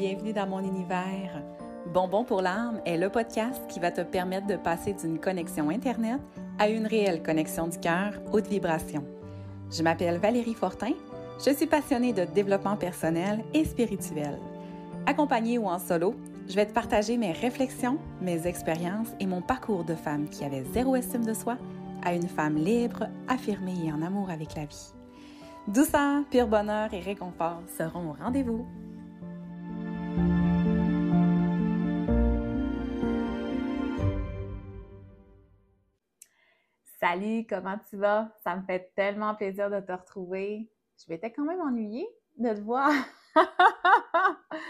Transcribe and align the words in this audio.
bienvenue 0.00 0.32
dans 0.32 0.46
mon 0.46 0.60
univers. 0.60 1.42
Bonbon 1.92 2.24
pour 2.24 2.40
l'âme 2.40 2.80
est 2.86 2.96
le 2.96 3.10
podcast 3.10 3.60
qui 3.68 3.80
va 3.80 3.90
te 3.90 4.00
permettre 4.00 4.46
de 4.46 4.56
passer 4.56 4.94
d'une 4.94 5.18
connexion 5.18 5.68
Internet 5.68 6.18
à 6.58 6.70
une 6.70 6.86
réelle 6.86 7.22
connexion 7.22 7.68
du 7.68 7.78
cœur 7.78 8.14
haute 8.32 8.46
vibration. 8.46 9.04
Je 9.70 9.82
m'appelle 9.82 10.16
Valérie 10.16 10.54
Fortin, 10.54 10.94
je 11.44 11.50
suis 11.50 11.66
passionnée 11.66 12.14
de 12.14 12.24
développement 12.24 12.78
personnel 12.78 13.44
et 13.52 13.66
spirituel. 13.66 14.38
Accompagnée 15.04 15.58
ou 15.58 15.66
en 15.66 15.78
solo, 15.78 16.14
je 16.48 16.54
vais 16.54 16.64
te 16.64 16.72
partager 16.72 17.18
mes 17.18 17.32
réflexions, 17.32 17.98
mes 18.22 18.46
expériences 18.46 19.08
et 19.20 19.26
mon 19.26 19.42
parcours 19.42 19.84
de 19.84 19.94
femme 19.94 20.30
qui 20.30 20.46
avait 20.46 20.64
zéro 20.72 20.96
estime 20.96 21.26
de 21.26 21.34
soi 21.34 21.58
à 22.02 22.14
une 22.14 22.26
femme 22.28 22.56
libre, 22.56 23.06
affirmée 23.28 23.84
et 23.84 23.92
en 23.92 24.00
amour 24.00 24.30
avec 24.30 24.54
la 24.54 24.64
vie. 24.64 24.94
Douceur, 25.68 26.24
pur 26.30 26.48
bonheur 26.48 26.94
et 26.94 27.00
réconfort 27.00 27.60
seront 27.76 28.12
au 28.12 28.16
rendez-vous. 28.18 28.66
Salut, 37.00 37.46
comment 37.48 37.78
tu 37.88 37.96
vas? 37.96 38.28
Ça 38.44 38.54
me 38.56 38.62
fait 38.62 38.92
tellement 38.94 39.34
plaisir 39.34 39.70
de 39.70 39.80
te 39.80 39.90
retrouver. 39.90 40.68
Je 40.98 41.04
m'étais 41.08 41.32
quand 41.32 41.44
même 41.44 41.62
ennuyée 41.62 42.06
de 42.36 42.50
te 42.50 42.60
voir. 42.60 42.92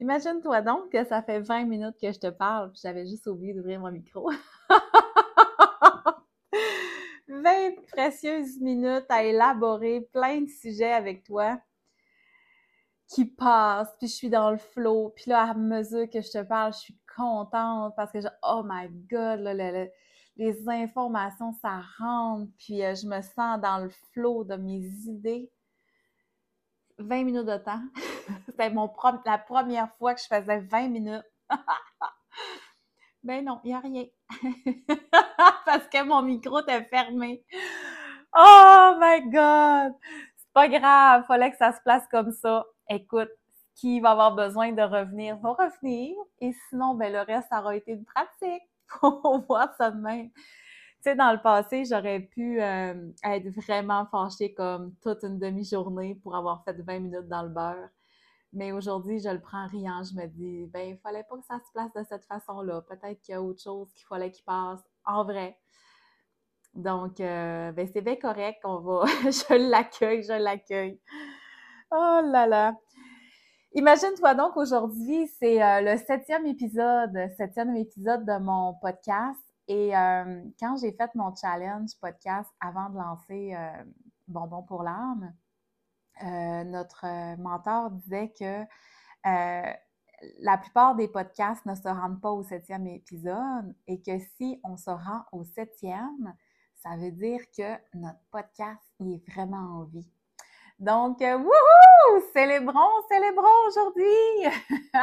Imagine-toi 0.00 0.60
donc 0.60 0.92
que 0.92 1.02
ça 1.06 1.22
fait 1.22 1.40
20 1.40 1.64
minutes 1.64 1.96
que 1.98 2.12
je 2.12 2.18
te 2.18 2.28
parle, 2.28 2.70
puis 2.72 2.80
j'avais 2.82 3.06
juste 3.06 3.26
oublié 3.26 3.54
d'ouvrir 3.54 3.80
mon 3.80 3.90
micro. 3.90 4.30
20 7.28 7.82
précieuses 7.92 8.60
minutes 8.60 9.06
à 9.08 9.24
élaborer 9.24 10.02
plein 10.12 10.42
de 10.42 10.50
sujets 10.50 10.92
avec 10.92 11.24
toi 11.24 11.58
qui 13.06 13.24
passent, 13.24 13.96
puis 13.96 14.08
je 14.08 14.14
suis 14.14 14.28
dans 14.28 14.50
le 14.50 14.58
flow. 14.58 15.14
Puis 15.16 15.30
là, 15.30 15.44
à 15.44 15.54
mesure 15.54 16.10
que 16.10 16.20
je 16.20 16.30
te 16.30 16.42
parle, 16.42 16.74
je 16.74 16.80
suis 16.80 16.98
contente 17.16 17.94
parce 17.96 18.12
que, 18.12 18.20
je, 18.20 18.28
oh 18.42 18.60
my 18.66 18.90
God, 19.10 19.40
les 20.38 20.68
informations, 20.68 21.52
ça 21.60 21.82
rentre, 21.98 22.48
puis 22.58 22.84
euh, 22.84 22.94
je 22.94 23.06
me 23.06 23.20
sens 23.20 23.60
dans 23.60 23.78
le 23.78 23.90
flow 24.12 24.44
de 24.44 24.54
mes 24.54 24.86
idées. 25.06 25.50
20 26.98 27.24
minutes 27.24 27.46
de 27.46 27.56
temps. 27.58 27.82
C'était 28.46 28.70
mon 28.70 28.90
la 29.26 29.38
première 29.38 29.92
fois 29.96 30.14
que 30.14 30.20
je 30.20 30.26
faisais 30.26 30.60
20 30.60 30.88
minutes. 30.88 31.24
ben 33.24 33.44
non, 33.44 33.60
il 33.64 33.68
n'y 33.68 33.74
a 33.74 33.80
rien. 33.80 34.04
Parce 35.64 35.88
que 35.88 36.04
mon 36.04 36.22
micro 36.22 36.60
était 36.60 36.84
fermé. 36.84 37.44
Oh 38.36 38.96
my 39.00 39.22
God! 39.30 39.94
C'est 40.36 40.52
pas 40.52 40.68
grave, 40.68 41.24
fallait 41.26 41.50
que 41.50 41.56
ça 41.56 41.72
se 41.72 41.80
place 41.82 42.06
comme 42.10 42.30
ça. 42.30 42.64
Écoute, 42.88 43.30
qui 43.74 44.00
va 44.00 44.10
avoir 44.10 44.34
besoin 44.34 44.72
de 44.72 44.82
revenir 44.82 45.36
va 45.38 45.50
revenir. 45.50 46.16
Et 46.40 46.52
sinon, 46.68 46.94
ben 46.94 47.12
le 47.12 47.20
reste 47.20 47.48
aura 47.52 47.74
été 47.74 47.92
une 47.92 48.04
pratique. 48.04 48.62
Faut 49.00 49.40
voir 49.48 49.74
ça 49.76 49.90
de 49.90 50.00
même. 50.00 50.30
Tu 50.30 51.10
sais, 51.10 51.14
dans 51.14 51.32
le 51.32 51.40
passé, 51.40 51.84
j'aurais 51.84 52.20
pu 52.20 52.60
euh, 52.60 53.10
être 53.24 53.48
vraiment 53.50 54.06
fâchée 54.06 54.52
comme 54.52 54.94
toute 55.00 55.22
une 55.22 55.38
demi-journée 55.38 56.16
pour 56.16 56.34
avoir 56.34 56.64
fait 56.64 56.76
20 56.80 56.98
minutes 57.00 57.28
dans 57.28 57.42
le 57.42 57.50
beurre. 57.50 57.88
Mais 58.52 58.72
aujourd'hui, 58.72 59.20
je 59.20 59.28
le 59.28 59.40
prends 59.40 59.66
riant. 59.68 60.02
Je 60.02 60.14
me 60.14 60.26
dis, 60.26 60.66
ben, 60.66 60.88
il 60.88 60.98
fallait 60.98 61.24
pas 61.28 61.36
que 61.36 61.44
ça 61.44 61.58
se 61.60 61.70
place 61.72 61.92
de 61.94 62.02
cette 62.08 62.24
façon-là. 62.24 62.82
Peut-être 62.82 63.20
qu'il 63.20 63.32
y 63.32 63.36
a 63.36 63.42
autre 63.42 63.62
chose 63.62 63.92
qu'il 63.92 64.06
fallait 64.06 64.32
qu'il 64.32 64.44
passe 64.44 64.80
en 65.04 65.24
vrai. 65.24 65.58
Donc, 66.74 67.20
euh, 67.20 67.72
ben, 67.72 67.88
c'est 67.92 68.00
bien 68.00 68.16
correct. 68.16 68.60
On 68.64 68.78
va, 68.80 69.04
je 69.24 69.70
l'accueille, 69.70 70.22
je 70.22 70.32
l'accueille. 70.32 71.00
Oh 71.90 72.20
là 72.24 72.46
là. 72.46 72.74
Imagine-toi 73.78 74.34
donc 74.34 74.56
aujourd'hui, 74.56 75.28
c'est 75.38 75.62
euh, 75.62 75.80
le 75.82 75.98
septième 75.98 76.44
épisode, 76.46 77.16
septième 77.36 77.76
épisode 77.76 78.24
de 78.24 78.36
mon 78.38 78.74
podcast. 78.74 79.38
Et 79.68 79.96
euh, 79.96 80.42
quand 80.58 80.76
j'ai 80.78 80.90
fait 80.90 81.14
mon 81.14 81.32
challenge 81.32 81.90
podcast 82.00 82.50
avant 82.58 82.90
de 82.90 82.96
lancer 82.96 83.54
euh, 83.54 83.84
Bonbon 84.26 84.64
pour 84.64 84.82
l'âme, 84.82 85.32
notre 86.20 87.06
mentor 87.36 87.92
disait 87.92 88.34
que 88.36 88.64
la 89.24 90.58
plupart 90.58 90.96
des 90.96 91.06
podcasts 91.06 91.64
ne 91.64 91.76
se 91.76 91.86
rendent 91.86 92.20
pas 92.20 92.32
au 92.32 92.42
septième 92.42 92.88
épisode 92.88 93.76
et 93.86 94.02
que 94.02 94.18
si 94.36 94.60
on 94.64 94.76
se 94.76 94.90
rend 94.90 95.22
au 95.30 95.44
septième, 95.44 96.34
ça 96.74 96.96
veut 96.96 97.12
dire 97.12 97.42
que 97.56 97.76
notre 97.94 98.18
podcast 98.32 98.82
est 98.98 99.24
vraiment 99.30 99.78
en 99.78 99.84
vie. 99.84 100.17
Donc, 100.78 101.18
wouhou! 101.20 102.20
Célébrons, 102.32 103.02
célébrons 103.10 103.66
aujourd'hui! 103.66 104.54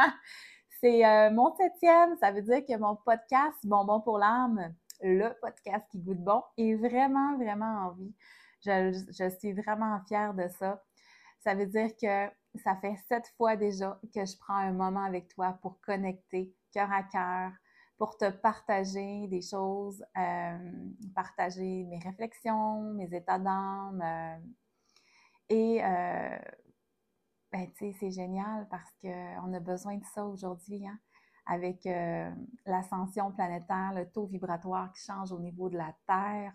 C'est 0.80 1.04
euh, 1.04 1.30
mon 1.30 1.54
septième, 1.54 2.16
ça 2.16 2.32
veut 2.32 2.42
dire 2.42 2.64
que 2.64 2.76
mon 2.78 2.96
podcast 2.96 3.56
Bonbon 3.64 4.00
pour 4.00 4.18
l'âme, 4.18 4.74
le 5.02 5.30
podcast 5.40 5.86
qui 5.90 5.98
goûte 5.98 6.22
bon, 6.22 6.42
est 6.56 6.74
vraiment, 6.76 7.36
vraiment 7.36 7.88
en 7.88 7.90
vie. 7.92 8.14
Je, 8.64 9.36
suis 9.38 9.52
vraiment 9.52 10.00
fière 10.08 10.32
de 10.32 10.48
ça. 10.48 10.82
Ça 11.40 11.54
veut 11.54 11.66
dire 11.66 11.90
que 12.00 12.30
ça 12.58 12.76
fait 12.76 12.96
sept 13.08 13.26
fois 13.36 13.56
déjà 13.56 13.98
que 14.14 14.24
je 14.24 14.36
prends 14.38 14.56
un 14.56 14.72
moment 14.72 15.04
avec 15.04 15.28
toi 15.28 15.58
pour 15.60 15.80
connecter 15.82 16.54
cœur 16.72 16.90
à 16.90 17.02
cœur, 17.02 17.52
pour 17.98 18.16
te 18.16 18.30
partager 18.30 19.26
des 19.28 19.42
choses, 19.42 20.02
euh, 20.16 20.72
partager 21.14 21.84
mes 21.84 21.98
réflexions, 21.98 22.94
mes 22.94 23.14
états 23.14 23.38
d'âme. 23.38 24.02
Euh, 24.02 24.36
et 25.48 25.80
ben, 27.52 27.70
tu 27.72 27.92
sais, 27.92 27.96
c'est 27.98 28.10
génial 28.10 28.68
parce 28.68 28.90
qu'on 29.00 29.52
a 29.52 29.60
besoin 29.60 29.96
de 29.96 30.04
ça 30.14 30.24
aujourd'hui, 30.26 30.86
hein? 30.86 30.98
avec 31.46 31.86
euh, 31.86 32.30
l'ascension 32.66 33.30
planétaire, 33.32 33.92
le 33.94 34.10
taux 34.10 34.26
vibratoire 34.26 34.92
qui 34.92 35.04
change 35.04 35.32
au 35.32 35.38
niveau 35.38 35.70
de 35.70 35.78
la 35.78 35.94
Terre. 36.06 36.52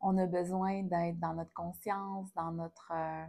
On 0.00 0.16
a 0.18 0.26
besoin 0.26 0.82
d'être 0.82 1.20
dans 1.20 1.34
notre 1.34 1.52
conscience, 1.52 2.32
dans 2.34 2.50
notre, 2.50 2.90
euh, 2.92 3.26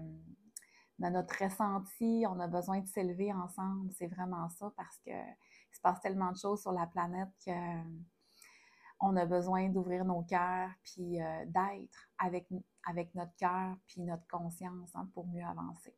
dans 0.98 1.12
notre 1.12 1.44
ressenti. 1.44 2.26
On 2.28 2.40
a 2.40 2.48
besoin 2.48 2.80
de 2.80 2.88
s'élever 2.88 3.34
ensemble. 3.34 3.92
C'est 3.92 4.08
vraiment 4.08 4.50
ça 4.50 4.72
parce 4.78 4.98
que 5.06 5.12
il 5.12 5.76
se 5.76 5.82
passe 5.82 6.00
tellement 6.02 6.32
de 6.32 6.38
choses 6.38 6.62
sur 6.62 6.72
la 6.72 6.88
planète 6.88 7.30
qu'on 7.44 9.16
a 9.18 9.26
besoin 9.26 9.70
d'ouvrir 9.70 10.06
nos 10.06 10.22
cœurs 10.22 10.70
puis 10.84 11.22
euh, 11.22 11.46
d'être 11.48 12.10
avec, 12.18 12.48
avec 12.86 13.14
notre 13.16 13.36
cœur 13.36 13.76
puis 13.88 14.02
notre 14.02 14.28
conscience 14.28 14.92
hein, 14.96 15.10
pour 15.14 15.28
mieux 15.28 15.44
avancer. 15.44 15.96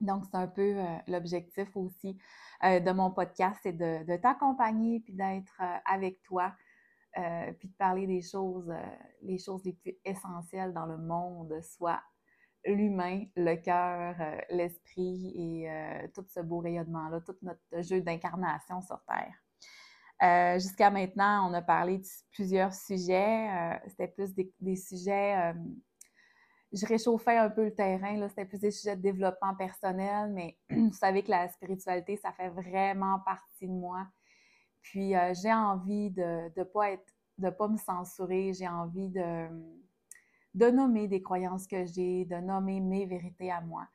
Donc, 0.00 0.24
c'est 0.26 0.36
un 0.36 0.46
peu 0.46 0.76
euh, 0.78 0.96
l'objectif 1.08 1.74
aussi 1.76 2.18
euh, 2.64 2.80
de 2.80 2.90
mon 2.90 3.10
podcast, 3.10 3.58
c'est 3.62 3.72
de, 3.72 4.16
t'accompagner 4.16 5.00
puis 5.00 5.14
d'être 5.14 5.60
euh, 5.60 5.76
avec 5.84 6.22
toi, 6.22 6.54
puis 7.58 7.68
de 7.68 7.74
parler 7.78 8.06
des 8.06 8.20
choses, 8.20 8.70
les 9.22 9.38
choses 9.38 9.64
les 9.64 9.72
plus 9.72 9.96
essentielles 10.04 10.74
dans 10.74 10.84
le 10.84 10.98
monde, 10.98 11.58
soit 11.62 12.02
l'humain, 12.66 13.24
le 13.36 13.54
cœur, 13.54 14.14
l'esprit 14.50 15.32
et 15.34 16.10
tout 16.14 16.26
ce 16.28 16.40
beau 16.40 16.58
rayonnement-là, 16.58 17.22
tout 17.22 17.36
notre 17.40 17.80
jeu 17.80 18.02
d'incarnation 18.02 18.82
sur 18.82 19.00
Terre. 19.06 20.60
Jusqu'à 20.60 20.90
maintenant, 20.90 21.50
on 21.50 21.54
a 21.54 21.62
parlé 21.62 21.96
de 21.96 22.06
plusieurs 22.32 22.74
sujets. 22.74 23.48
C'était 23.86 24.08
plus 24.08 24.34
des 24.34 24.76
sujets 24.76 25.54
je 26.76 26.86
réchauffais 26.86 27.36
un 27.36 27.48
peu 27.50 27.64
le 27.64 27.74
terrain. 27.74 28.28
C'était 28.28 28.44
plus 28.44 28.60
des 28.60 28.70
sujets 28.70 28.96
de 28.96 29.02
développement 29.02 29.54
personnel, 29.54 30.30
mais 30.32 30.58
vous 30.70 30.92
savez 30.92 31.22
que 31.22 31.30
la 31.30 31.48
spiritualité, 31.48 32.16
ça 32.16 32.32
fait 32.32 32.50
vraiment 32.50 33.18
partie 33.20 33.66
de 33.66 33.72
moi. 33.72 34.06
Puis 34.82 35.16
euh, 35.16 35.32
j'ai 35.34 35.52
envie 35.52 36.10
de 36.10 36.52
ne 36.56 36.64
pas 36.64 36.92
être, 36.92 37.14
de 37.38 37.50
pas 37.50 37.68
me 37.68 37.78
censurer. 37.78 38.52
J'ai 38.52 38.68
envie 38.68 39.08
de, 39.08 40.70
nommer 40.70 41.08
des 41.08 41.22
croyances 41.22 41.66
que 41.66 41.84
j'ai, 41.86 42.24
de 42.26 42.36
nommer 42.36 42.80
mes 42.80 43.06
vérités 43.06 43.50
à 43.50 43.60
moi. 43.60 43.86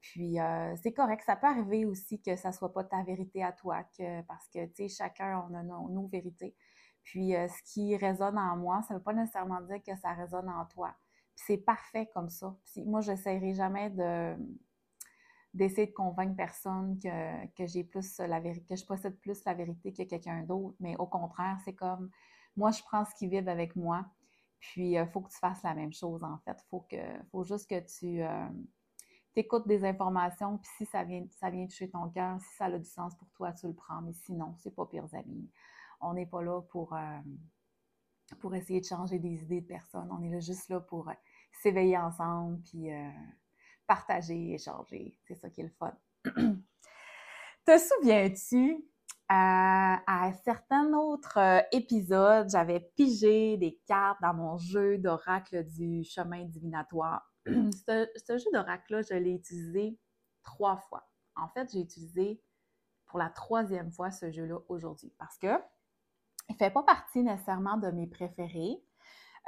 Puis 0.00 0.38
euh, 0.38 0.76
c'est 0.76 0.92
correct, 0.92 1.24
ça 1.26 1.34
peut 1.34 1.48
arriver 1.48 1.84
aussi 1.84 2.20
que 2.22 2.36
ça 2.36 2.52
soit 2.52 2.72
pas 2.72 2.84
ta 2.84 3.02
vérité 3.02 3.42
à 3.42 3.50
toi, 3.50 3.82
que, 3.98 4.22
parce 4.22 4.48
que 4.48 4.64
tu 4.66 4.88
sais, 4.88 4.88
chacun 4.88 5.44
on 5.50 5.54
a 5.54 5.62
nos, 5.64 6.06
vérités. 6.06 6.54
Puis 7.02 7.34
euh, 7.34 7.48
ce 7.48 7.62
qui 7.72 7.96
résonne 7.96 8.38
en 8.38 8.56
moi, 8.56 8.80
ça 8.86 8.94
veut 8.94 9.02
pas 9.02 9.12
nécessairement 9.12 9.60
dire 9.62 9.82
que 9.82 9.96
ça 9.96 10.12
résonne 10.12 10.48
en 10.48 10.66
toi 10.66 10.94
c'est 11.46 11.58
parfait 11.58 12.10
comme 12.14 12.28
ça. 12.28 12.56
moi, 12.86 13.00
je 13.00 13.12
n'essaierai 13.12 13.54
jamais 13.54 13.90
de 13.90 14.36
d'essayer 15.54 15.86
de 15.86 15.92
convaincre 15.92 16.36
personne 16.36 16.98
que, 16.98 17.66
j'ai 17.66 17.82
plus 17.82 18.18
la 18.18 18.38
vérité, 18.38 18.74
que 18.74 18.80
je 18.80 18.84
possède 18.84 19.18
plus 19.18 19.42
la 19.44 19.54
vérité 19.54 19.92
que 19.92 20.02
quelqu'un 20.02 20.42
d'autre. 20.42 20.76
Mais 20.78 20.94
au 20.98 21.06
contraire, 21.06 21.58
c'est 21.64 21.74
comme 21.74 22.10
moi, 22.56 22.70
je 22.70 22.82
prends 22.82 23.04
ce 23.04 23.14
qui 23.14 23.28
vibre 23.28 23.50
avec 23.50 23.74
moi. 23.76 24.04
Puis 24.60 24.90
il 24.90 24.98
euh, 24.98 25.06
faut 25.06 25.20
que 25.20 25.30
tu 25.30 25.38
fasses 25.38 25.62
la 25.62 25.74
même 25.74 25.92
chose, 25.92 26.22
en 26.24 26.38
fait. 26.38 26.56
Il 26.58 26.68
faut, 26.68 26.86
faut 27.30 27.44
juste 27.44 27.70
que 27.70 27.80
tu 27.80 28.20
euh, 28.22 28.48
écoutes 29.36 29.66
des 29.68 29.84
informations, 29.84 30.58
puis 30.58 30.70
si 30.76 30.86
ça 30.86 31.04
vient, 31.04 31.24
ça 31.30 31.50
vient 31.50 31.66
toucher 31.66 31.88
ton 31.88 32.08
cœur, 32.10 32.40
si 32.40 32.56
ça 32.56 32.66
a 32.66 32.78
du 32.78 32.84
sens 32.84 33.14
pour 33.16 33.28
toi, 33.30 33.52
tu 33.52 33.68
le 33.68 33.74
prends. 33.74 34.02
Mais 34.02 34.12
sinon, 34.12 34.54
c'est 34.58 34.74
pas 34.74 34.86
pire 34.86 35.06
amis. 35.12 35.48
On 36.00 36.14
n'est 36.14 36.26
pas 36.26 36.42
là 36.42 36.60
pour, 36.62 36.92
euh, 36.94 38.52
essayer 38.52 38.80
de 38.80 38.86
changer 38.86 39.18
des 39.18 39.42
idées 39.42 39.60
de 39.60 39.66
personnes. 39.66 40.08
On 40.10 40.22
est 40.22 40.30
là 40.30 40.40
juste 40.40 40.68
là 40.68 40.80
pour 40.80 41.10
s'éveiller 41.62 41.98
ensemble, 41.98 42.60
puis 42.62 42.92
euh, 42.92 43.10
partager, 43.86 44.54
échanger. 44.54 45.18
C'est 45.26 45.34
ça 45.34 45.50
qui 45.50 45.60
est 45.60 45.64
le 45.64 45.70
fun. 45.70 45.96
te 47.64 47.78
souviens-tu, 47.78 48.84
à 49.30 50.32
certains 50.44 50.92
autres 50.94 51.38
euh, 51.38 51.60
épisodes, 51.72 52.48
j'avais 52.50 52.80
pigé 52.96 53.58
des 53.58 53.78
cartes 53.86 54.20
dans 54.22 54.32
mon 54.32 54.56
jeu 54.56 54.98
d'oracle 54.98 55.64
du 55.64 56.02
chemin 56.04 56.44
divinatoire? 56.44 57.30
ce, 57.46 58.08
ce 58.16 58.38
jeu 58.38 58.50
d'oracle-là, 58.52 59.02
je 59.02 59.14
l'ai 59.14 59.32
utilisé 59.32 59.98
trois 60.42 60.76
fois. 60.76 61.06
En 61.36 61.48
fait, 61.48 61.68
j'ai 61.72 61.80
utilisé 61.80 62.42
pour 63.06 63.18
la 63.18 63.30
troisième 63.30 63.90
fois 63.90 64.10
ce 64.10 64.30
jeu-là 64.30 64.58
aujourd'hui 64.68 65.14
parce 65.18 65.38
que 65.38 65.56
il 66.48 66.54
ne 66.54 66.58
fait 66.58 66.70
pas 66.70 66.82
partie 66.82 67.22
nécessairement 67.22 67.76
de 67.76 67.90
mes 67.90 68.06
préférés, 68.06 68.82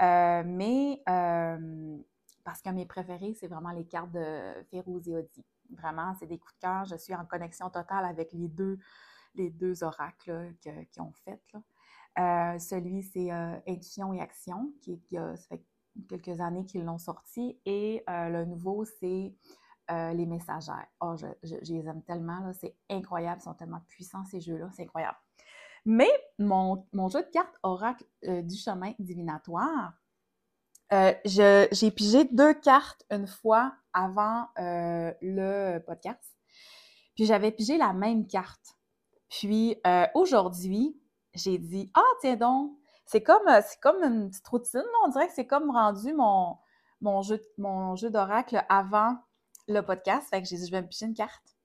euh, 0.00 0.43
mais 0.47 1.02
euh, 1.08 1.99
parce 2.44 2.62
que 2.62 2.70
mes 2.70 2.87
préférés, 2.87 3.35
c'est 3.35 3.47
vraiment 3.47 3.70
les 3.70 3.85
cartes 3.85 4.12
de 4.12 4.55
Férouz 4.70 5.08
et 5.08 5.17
Audi. 5.17 5.44
Vraiment, 5.70 6.14
c'est 6.19 6.26
des 6.26 6.38
coups 6.38 6.55
de 6.55 6.61
cœur. 6.61 6.85
Je 6.85 6.97
suis 6.97 7.14
en 7.14 7.25
connexion 7.25 7.70
totale 7.70 8.05
avec 8.05 8.32
les 8.32 8.49
deux, 8.49 8.79
les 9.35 9.50
deux 9.50 9.85
oracles 9.85 10.52
qui 10.91 11.00
ont 11.00 11.12
fait. 11.25 11.41
Euh, 12.19 12.58
celui, 12.58 13.02
c'est 13.02 13.31
Intuition 13.31 14.12
et 14.12 14.20
Action, 14.20 14.73
qui, 14.81 15.17
a, 15.17 15.37
ça 15.37 15.49
fait 15.49 15.64
quelques 16.08 16.41
années 16.41 16.64
qu'ils 16.64 16.85
l'ont 16.85 16.99
sorti. 16.99 17.61
Et 17.67 18.02
le 18.08 18.44
nouveau, 18.44 18.85
c'est 18.85 19.32
Les 19.88 20.26
Messagères. 20.26 20.88
Oh, 21.00 21.14
je, 21.17 21.26
je, 21.44 21.73
les 21.73 21.87
aime 21.87 22.02
tellement. 22.02 22.52
C'est 22.52 22.75
incroyable. 22.88 23.41
Ils 23.43 23.44
sont 23.44 23.55
tellement 23.55 23.82
puissants, 23.87 24.25
ces 24.25 24.41
jeux-là. 24.41 24.70
C'est 24.73 24.82
incroyable. 24.82 25.19
Mais 25.92 26.12
mon, 26.38 26.87
jeu 27.08 27.20
de 27.20 27.31
cartes 27.32 27.56
Oracle 27.64 28.04
euh, 28.28 28.42
du 28.42 28.56
chemin 28.56 28.92
divinatoire, 29.00 29.92
euh, 30.92 31.12
j'ai 31.25 31.90
pigé 31.90 32.26
deux 32.26 32.54
cartes 32.54 33.04
une 33.10 33.26
fois 33.26 33.75
avant 33.92 34.46
euh, 34.60 35.12
le 35.20 35.81
podcast. 35.81 36.37
Puis 37.16 37.26
j'avais 37.26 37.50
pigé 37.50 37.76
la 37.76 37.92
même 37.92 38.28
carte. 38.28 38.76
Puis 39.31 39.82
aujourd'hui, 40.14 40.96
j'ai 41.34 41.58
dit 41.58 41.90
Ah, 41.94 42.04
tiens 42.20 42.37
donc, 42.37 42.78
c'est 43.04 43.25
comme, 43.25 43.50
comme 43.82 44.04
une 44.04 44.31
petite 44.31 44.46
routine. 44.46 44.84
On 45.04 45.08
dirait 45.08 45.26
que 45.26 45.34
c'est 45.34 45.48
comme 45.48 45.72
rendu 45.72 46.12
mon, 46.12 46.56
mon 47.00 47.20
jeu, 47.22 47.42
mon 47.58 47.96
jeu 47.96 48.10
d'oracle 48.10 48.64
avant 48.69 49.16
le 49.66 49.81
podcast. 49.81 50.28
Fait 50.31 50.40
que 50.40 50.46
j'ai 50.46 50.56
dit 50.56 50.66
Je 50.66 50.70
vais 50.70 50.82
me 50.82 50.87
piger 50.87 51.06
une 51.06 51.14
carte. 51.14 51.56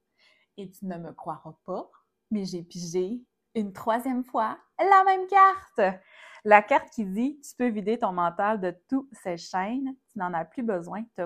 Et 0.57 0.71
tu 0.71 0.87
ne 0.87 0.97
me 0.97 1.13
croiras 1.13 1.53
pas, 1.63 1.91
mais 2.31 2.43
j'ai 2.43 2.63
pigé 2.63 3.23
une 3.55 3.73
troisième 3.73 4.23
fois 4.23 4.57
la 4.77 5.03
même 5.05 5.27
carte. 5.27 6.01
La 6.43 6.61
carte 6.61 6.89
qui 6.91 7.05
dit 7.05 7.39
Tu 7.41 7.55
peux 7.55 7.69
vider 7.69 7.97
ton 7.97 8.11
mental 8.11 8.61
de 8.61 8.75
toutes 8.87 9.11
ces 9.23 9.37
chaînes, 9.37 9.95
tu 10.11 10.19
n'en 10.19 10.33
as 10.33 10.45
plus 10.45 10.61
besoin, 10.63 11.03
te 11.15 11.21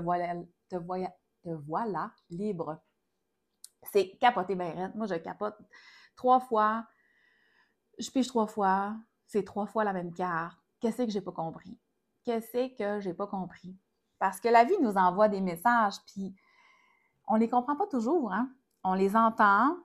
voilà, 1.65 2.11
libre. 2.29 2.81
C'est 3.91 4.17
capoter 4.17 4.55
bien 4.55 4.91
Moi, 4.95 5.07
je 5.07 5.15
capote 5.15 5.57
trois 6.15 6.39
fois, 6.39 6.85
je 7.97 8.09
pige 8.11 8.27
trois 8.27 8.47
fois, 8.47 8.95
c'est 9.25 9.43
trois 9.43 9.65
fois 9.65 9.83
la 9.83 9.93
même 9.93 10.13
carte. 10.13 10.57
Qu'est-ce 10.79 11.03
que 11.03 11.11
j'ai 11.11 11.21
pas 11.21 11.31
compris? 11.31 11.77
Qu'est-ce 12.23 12.77
que 12.77 12.99
j'ai 13.01 13.13
pas 13.13 13.27
compris? 13.27 13.75
Parce 14.19 14.39
que 14.39 14.49
la 14.49 14.63
vie 14.63 14.77
nous 14.81 14.95
envoie 14.95 15.27
des 15.29 15.41
messages, 15.41 15.95
puis 16.05 16.35
on 17.27 17.35
les 17.35 17.49
comprend 17.49 17.75
pas 17.75 17.87
toujours, 17.87 18.31
hein? 18.33 18.49
On 18.83 18.93
les 18.93 19.15
entend, 19.15 19.77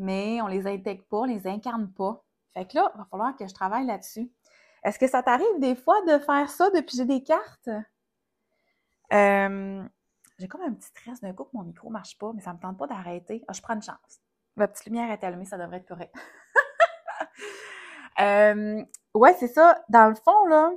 mais 0.00 0.40
on 0.42 0.46
les 0.46 0.66
intègre 0.66 1.04
pas, 1.04 1.18
on 1.18 1.24
les 1.24 1.46
incarne 1.46 1.92
pas. 1.92 2.24
Fait 2.54 2.66
que 2.66 2.76
là, 2.76 2.90
il 2.94 2.98
va 2.98 3.04
falloir 3.04 3.36
que 3.36 3.46
je 3.46 3.54
travaille 3.54 3.86
là-dessus. 3.86 4.32
Est-ce 4.82 4.98
que 4.98 5.06
ça 5.06 5.22
t'arrive 5.22 5.60
des 5.60 5.76
fois 5.76 6.00
de 6.06 6.18
faire 6.18 6.48
ça, 6.48 6.70
de 6.70 6.80
piger 6.80 7.04
des 7.04 7.22
cartes? 7.22 7.68
Euh, 9.12 9.84
j'ai 10.38 10.48
comme 10.48 10.62
un 10.62 10.72
petit 10.72 10.88
stress 10.88 11.20
d'un 11.20 11.34
coup 11.34 11.44
que 11.44 11.50
mon 11.52 11.64
micro 11.64 11.88
ne 11.88 11.92
marche 11.92 12.16
pas, 12.18 12.32
mais 12.34 12.40
ça 12.40 12.50
ne 12.50 12.56
me 12.56 12.62
tente 12.62 12.78
pas 12.78 12.86
d'arrêter. 12.86 13.44
Ah, 13.46 13.52
je 13.52 13.60
prends 13.60 13.74
une 13.74 13.82
chance. 13.82 14.20
Ma 14.56 14.66
petite 14.66 14.86
lumière 14.86 15.10
est 15.10 15.22
allumée, 15.22 15.44
ça 15.44 15.58
devrait 15.58 15.78
être 15.78 15.86
correct. 15.86 16.14
euh, 18.20 18.82
ouais, 19.14 19.34
c'est 19.34 19.48
ça. 19.48 19.84
Dans 19.90 20.08
le 20.08 20.14
fond, 20.14 20.46
là, 20.46 20.72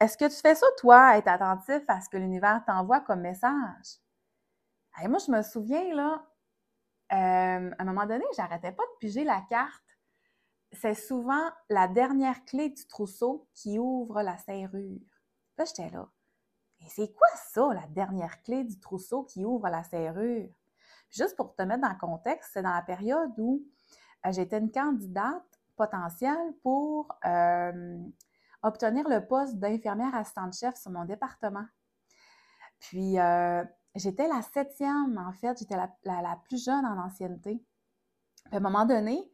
est-ce 0.00 0.16
que 0.16 0.26
tu 0.26 0.40
fais 0.40 0.54
ça, 0.54 0.66
toi, 0.78 1.18
être 1.18 1.28
attentif 1.28 1.82
à 1.88 2.00
ce 2.00 2.08
que 2.08 2.16
l'univers 2.16 2.62
t'envoie 2.66 3.00
comme 3.00 3.20
message? 3.20 3.98
moi, 5.08 5.18
je 5.18 5.32
me 5.32 5.42
souviens, 5.42 5.92
là, 5.94 6.24
euh, 7.12 7.70
à 7.78 7.82
un 7.82 7.84
moment 7.84 8.06
donné, 8.06 8.24
j'arrêtais 8.36 8.72
pas 8.72 8.82
de 8.82 8.98
piger 8.98 9.24
la 9.24 9.42
carte. 9.48 9.98
C'est 10.72 10.94
souvent 10.94 11.50
la 11.68 11.86
dernière 11.88 12.44
clé 12.44 12.70
du 12.70 12.86
trousseau 12.86 13.48
qui 13.54 13.78
ouvre 13.78 14.22
la 14.22 14.38
serrure. 14.38 15.00
Là, 15.56 15.64
j'étais 15.64 15.90
là. 15.90 16.08
Et 16.80 16.88
c'est 16.88 17.12
quoi 17.12 17.28
ça, 17.52 17.68
la 17.72 17.86
dernière 17.88 18.42
clé 18.42 18.64
du 18.64 18.80
trousseau 18.80 19.24
qui 19.24 19.44
ouvre 19.44 19.68
la 19.68 19.84
serrure? 19.84 20.48
juste 21.14 21.36
pour 21.36 21.54
te 21.54 21.62
mettre 21.62 21.82
dans 21.82 21.92
le 21.92 21.98
contexte, 21.98 22.50
c'est 22.52 22.62
dans 22.62 22.74
la 22.74 22.82
période 22.82 23.32
où 23.38 23.62
euh, 24.26 24.32
j'étais 24.32 24.58
une 24.58 24.70
candidate 24.70 25.44
potentielle 25.76 26.54
pour 26.62 27.08
euh, 27.24 27.98
obtenir 28.62 29.08
le 29.08 29.26
poste 29.26 29.56
d'infirmière 29.56 30.14
assistante 30.14 30.54
chef 30.54 30.74
sur 30.76 30.90
mon 30.90 31.04
département. 31.04 31.66
Puis, 32.80 33.16
j'étais 33.94 34.28
la 34.28 34.42
septième, 34.42 35.18
en 35.18 35.32
fait, 35.32 35.58
j'étais 35.58 35.76
la, 35.76 36.40
plus 36.44 36.64
jeune 36.64 36.84
en 36.84 36.98
ancienneté. 37.04 37.62
Puis 38.46 38.54
à 38.54 38.56
un 38.56 38.60
moment 38.60 38.84
donné, 38.84 39.30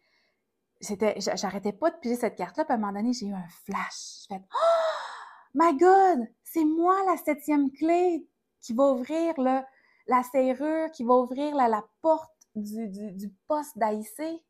j'arrêtais 0.80 1.72
pas 1.72 1.90
de 1.90 1.96
piger 1.96 2.16
cette 2.16 2.36
carte-là, 2.36 2.64
puis 2.64 2.72
à 2.72 2.76
un 2.76 2.78
moment 2.78 2.92
donné, 2.92 3.12
j'ai 3.12 3.26
eu 3.26 3.34
un 3.34 3.48
flash. 3.64 4.22
Je 4.22 4.34
fais 4.34 4.42
Oh 4.52 5.50
my 5.54 5.76
God! 5.76 6.28
C'est 6.44 6.64
moi 6.64 6.96
la 7.06 7.16
septième 7.16 7.70
clé 7.70 8.26
qui 8.60 8.74
va 8.74 8.92
ouvrir 8.92 9.34
la 9.38 10.22
serrure, 10.30 10.90
qui 10.92 11.04
va 11.04 11.14
ouvrir 11.14 11.54
la, 11.54 11.84
porte 12.02 12.30
du, 12.54 12.88
du, 12.88 13.30
poste 13.48 13.78
d'AIC. 13.78 14.44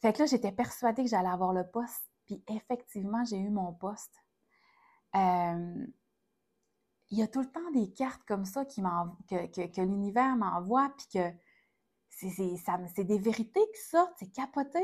Fait 0.00 0.12
que 0.12 0.18
là, 0.20 0.26
j'étais 0.26 0.52
persuadée 0.52 1.04
que 1.04 1.10
j'allais 1.10 1.28
avoir 1.28 1.52
le 1.52 1.66
poste. 1.66 2.04
Puis 2.26 2.42
effectivement, 2.48 3.24
j'ai 3.24 3.38
eu 3.38 3.50
mon 3.50 3.72
poste. 3.72 4.14
Euh, 5.14 5.86
il 7.12 7.18
y 7.18 7.22
a 7.22 7.28
tout 7.28 7.40
le 7.40 7.46
temps 7.46 7.70
des 7.74 7.92
cartes 7.92 8.22
comme 8.26 8.46
ça 8.46 8.64
qui 8.64 8.80
que, 9.28 9.46
que, 9.46 9.66
que 9.70 9.80
l'univers 9.82 10.34
m'envoie, 10.34 10.90
puis 10.96 11.06
que 11.12 11.36
c'est 12.08 13.04
des 13.04 13.18
vérités 13.18 13.60
qui 13.74 13.82
sortent, 13.82 14.14
c'est 14.18 14.32
capoté. 14.32 14.82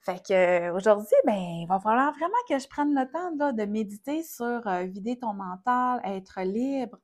Fait 0.00 0.22
que 0.26 0.70
aujourd'hui, 0.70 1.16
ben, 1.26 1.34
il 1.62 1.66
va 1.66 1.80
falloir 1.80 2.12
vraiment 2.12 2.36
que 2.48 2.58
je 2.58 2.68
prenne 2.68 2.94
le 2.94 3.10
temps 3.10 3.52
de 3.52 3.64
méditer 3.64 4.22
sur 4.22 4.66
euh, 4.66 4.84
vider 4.84 5.18
ton 5.18 5.32
mental, 5.32 6.00
être 6.04 6.40
libre, 6.42 6.98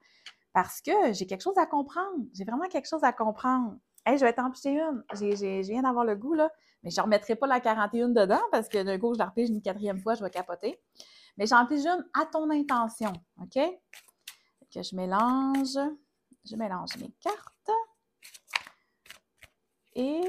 parce 0.52 0.80
que 0.80 1.12
j'ai 1.12 1.26
quelque 1.26 1.42
chose 1.42 1.58
à 1.58 1.66
comprendre. 1.66 2.24
J'ai 2.34 2.44
vraiment 2.44 2.68
quelque 2.68 2.88
chose 2.88 3.04
à 3.04 3.12
comprendre. 3.12 3.76
Hey, 4.04 4.18
je 4.18 4.24
vais 4.24 4.32
t'en 4.32 4.52
une. 4.64 5.04
J'ai 5.14 5.60
viens 5.62 5.82
d'avoir 5.82 6.04
le 6.04 6.14
goût, 6.14 6.34
là. 6.34 6.50
Mais 6.82 6.90
je 6.90 7.00
ne 7.00 7.04
remettrai 7.04 7.36
pas 7.36 7.46
la 7.46 7.60
41 7.60 8.10
dedans 8.10 8.40
parce 8.52 8.68
que 8.68 8.82
d'un 8.82 8.98
coup, 8.98 9.14
je 9.14 9.18
la 9.18 9.26
repige 9.26 9.48
une 9.48 9.62
quatrième 9.62 9.98
fois, 9.98 10.14
je 10.14 10.22
vais 10.22 10.30
capoter. 10.30 10.80
Mais 11.36 11.46
j'en 11.46 11.66
pige 11.66 11.84
une 11.84 12.04
à 12.14 12.26
ton 12.26 12.48
intention. 12.50 13.12
OK? 13.42 13.58
Que 14.72 14.82
je 14.82 14.94
mélange, 14.94 15.78
je 16.44 16.56
mélange 16.56 16.96
mes 16.98 17.12
cartes 17.20 17.70
et 19.94 20.22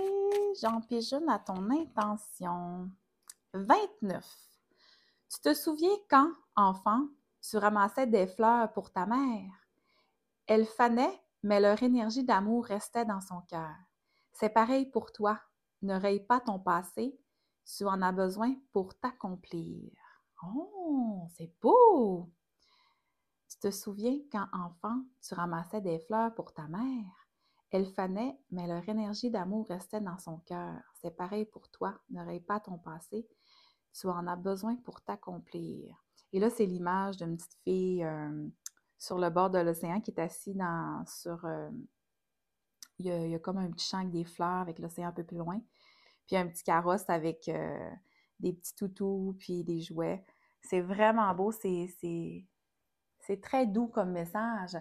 j'en 0.62 0.82
pigeonne 0.82 1.30
à 1.30 1.40
ton 1.40 1.70
intention. 1.70 2.90
29. 3.54 4.26
Tu 5.30 5.42
te 5.42 5.54
souviens 5.54 5.98
quand, 6.10 6.32
enfant, 6.56 7.08
tu 7.42 7.58
ramassais 7.58 8.08
des 8.08 8.28
fleurs 8.28 8.72
pour 8.72 8.92
ta 8.92 9.06
mère? 9.06 9.52
Elles 10.48 10.66
fanaient, 10.66 11.22
mais 11.44 11.60
leur 11.60 11.82
énergie 11.84 12.24
d'amour 12.24 12.66
restait 12.66 13.06
dans 13.06 13.22
son 13.22 13.42
cœur. 13.42 13.76
C'est 14.32 14.50
pareil 14.50 14.86
pour 14.86 15.12
toi. 15.12 15.40
Ne 15.82 15.96
raye 15.96 16.22
pas 16.22 16.40
ton 16.40 16.60
passé. 16.60 17.20
Tu 17.66 17.86
en 17.86 18.02
as 18.02 18.14
besoin 18.14 18.56
pour 18.72 18.98
t'accomplir. 18.98 19.92
Oh, 20.44 21.28
c'est 21.36 21.54
beau! 21.60 22.32
Tu 23.60 23.70
te 23.70 23.72
souviens 23.72 24.20
quand 24.32 24.46
enfant, 24.54 25.02
tu 25.20 25.34
ramassais 25.34 25.82
des 25.82 25.98
fleurs 26.00 26.34
pour 26.36 26.54
ta 26.54 26.68
mère? 26.68 27.28
Elles 27.72 27.88
fanaient, 27.88 28.38
mais 28.52 28.68
leur 28.68 28.88
énergie 28.88 29.32
d'amour 29.32 29.68
restait 29.68 30.00
dans 30.00 30.20
son 30.20 30.38
cœur. 30.40 30.80
C'est 31.02 31.16
pareil 31.18 31.46
pour 31.46 31.68
toi. 31.70 32.00
Ne 32.12 32.24
raye 32.24 32.40
pas 32.40 32.60
ton 32.60 32.78
passé. 32.78 33.28
Tu 33.94 34.08
en 34.08 34.28
as 34.28 34.36
besoin 34.36 34.76
pour 34.78 35.02
t'accomplir. 35.02 35.98
Et 36.34 36.40
là, 36.40 36.52
c'est 36.52 36.68
l'image 36.68 37.18
d'une 37.18 37.36
petite 37.36 37.58
fille 37.64 38.04
euh, 38.04 38.48
sur 39.00 39.18
le 39.18 39.30
bord 39.32 39.50
de 39.50 39.58
l'océan 39.58 40.02
qui 40.02 40.12
est 40.12 40.20
assise 40.20 40.56
dans, 40.56 41.04
sur. 41.08 41.44
Euh, 41.46 41.70
il, 43.00 43.08
y 43.08 43.36
a, 43.36 43.40
comme 43.40 43.58
un 43.58 43.72
petit 43.72 43.88
champ 43.88 44.00
avec 44.00 44.12
des 44.12 44.24
fleurs 44.24 44.62
avec 44.62 44.78
l'océan 44.80 45.10
un 45.10 45.14
peu 45.14 45.24
plus 45.24 45.38
loin. 45.38 45.60
Puis 46.28 46.36
un 46.36 46.48
petit 46.48 46.64
carrosse 46.64 47.10
avec 47.10 47.50
euh, 47.50 47.90
des 48.40 48.54
petits 48.54 48.76
toutous 48.76 49.36
puis 49.40 49.64
des 49.64 49.82
jouets. 49.82 50.24
C'est 50.62 50.82
vraiment 50.82 51.34
beau. 51.34 51.52
C'est 51.52 52.46
c'est 53.28 53.42
très 53.42 53.68
doux 53.68 53.88
comme 53.88 54.12
message. 54.12 54.78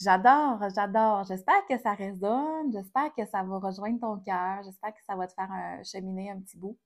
J'adore, 0.00 0.58
j'adore. 0.74 1.24
J'espère 1.24 1.64
que 1.68 1.78
ça 1.78 1.94
résonne. 1.94 2.72
J'espère 2.72 3.14
que 3.14 3.24
ça 3.26 3.42
va 3.42 3.58
rejoindre 3.58 4.00
ton 4.00 4.18
cœur. 4.18 4.62
J'espère 4.64 4.92
que 4.92 5.02
ça 5.06 5.16
va 5.16 5.26
te 5.26 5.34
faire 5.34 5.50
un, 5.50 5.82
cheminer 5.84 6.30
un 6.30 6.40
petit 6.40 6.58
bout, 6.58 6.78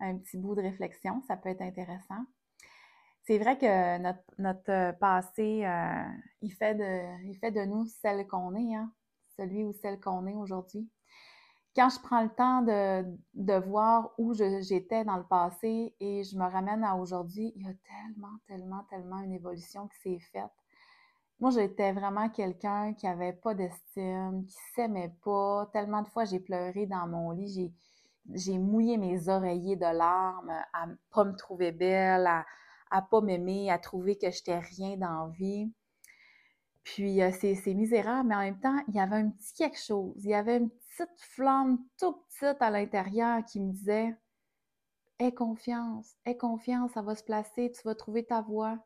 un 0.00 0.16
petit 0.18 0.38
bout 0.38 0.54
de 0.54 0.62
réflexion. 0.62 1.22
Ça 1.28 1.36
peut 1.36 1.50
être 1.50 1.62
intéressant. 1.62 2.24
C'est 3.24 3.38
vrai 3.38 3.58
que 3.58 3.98
notre, 4.40 4.98
passé, 4.98 5.64
euh, 5.66 6.04
il, 6.40 6.50
fait 6.52 6.74
de, 6.74 7.26
il 7.26 7.36
fait 7.38 7.52
de 7.52 7.64
nous 7.64 7.84
celle 7.84 8.26
qu'on 8.26 8.54
est, 8.56 8.74
hein? 8.74 8.90
celui 9.36 9.64
ou 9.64 9.72
celle 9.74 10.00
qu'on 10.00 10.26
est 10.26 10.34
aujourd'hui. 10.34 10.88
Quand 11.78 11.90
je 11.90 12.00
prends 12.00 12.22
le 12.22 12.30
temps 12.30 12.62
de, 12.62 13.58
voir 13.60 14.10
où 14.18 14.34
j'étais 14.34 15.04
dans 15.04 15.16
le 15.16 15.22
passé 15.22 15.94
et 16.00 16.24
je 16.24 16.36
me 16.36 16.42
ramène 16.42 16.82
à 16.82 16.96
aujourd'hui, 16.96 17.52
il 17.54 17.62
y 17.62 17.70
a 17.70 17.72
tellement, 17.72 18.36
tellement, 18.48 18.82
tellement 18.90 19.20
une 19.20 19.32
évolution 19.32 19.86
qui 19.86 20.00
s'est 20.00 20.24
faite. 20.32 20.50
Moi, 21.38 21.50
j'étais 21.50 21.92
vraiment 21.92 22.30
quelqu'un 22.30 22.94
qui 22.94 23.06
avait 23.06 23.32
pas 23.32 23.54
d'estime, 23.54 24.44
qui 24.44 24.56
s'aimait 24.74 25.14
pas. 25.22 25.70
Tellement 25.72 26.02
de 26.02 26.08
fois, 26.08 26.24
j'ai 26.24 26.40
pleuré 26.40 26.86
dans 26.86 27.06
mon 27.06 27.30
lit, 27.30 27.72
j'ai, 28.34 28.58
mouillé 28.58 28.96
mes 28.96 29.28
oreillers 29.28 29.76
de 29.76 29.96
larmes 29.96 30.50
à 30.72 30.86
pas 31.12 31.24
me 31.24 31.36
trouver 31.36 31.70
belle, 31.70 32.26
à, 32.26 32.44
à 32.90 33.02
pas 33.02 33.20
m'aimer, 33.20 33.70
à 33.70 33.78
trouver 33.78 34.18
que 34.18 34.32
j'étais 34.32 34.58
rien 34.58 34.96
dans 34.96 35.28
vie. 35.28 35.72
Puis 36.94 37.22
euh, 37.22 37.30
c'est 37.32 37.74
misérable, 37.74 38.28
mais 38.28 38.34
en 38.34 38.40
même 38.40 38.60
temps, 38.60 38.82
il 38.88 38.94
y 38.94 39.00
avait 39.00 39.16
un 39.16 39.28
petit 39.28 39.52
quelque 39.52 39.78
chose. 39.78 40.14
Il 40.24 40.30
y 40.30 40.34
avait 40.34 40.56
une 40.56 40.70
petite 40.70 41.20
flamme 41.20 41.78
tout 41.98 42.14
petite 42.28 42.62
à 42.62 42.70
l'intérieur 42.70 43.44
qui 43.44 43.60
me 43.60 43.72
disait 43.72 44.16
Aie 45.18 45.34
confiance, 45.34 46.14
aie 46.24 46.36
confiance, 46.36 46.92
ça 46.92 47.02
va 47.02 47.14
se 47.14 47.24
placer, 47.24 47.72
tu 47.72 47.82
vas 47.84 47.94
trouver 47.94 48.24
ta 48.24 48.40
voie. 48.40 48.78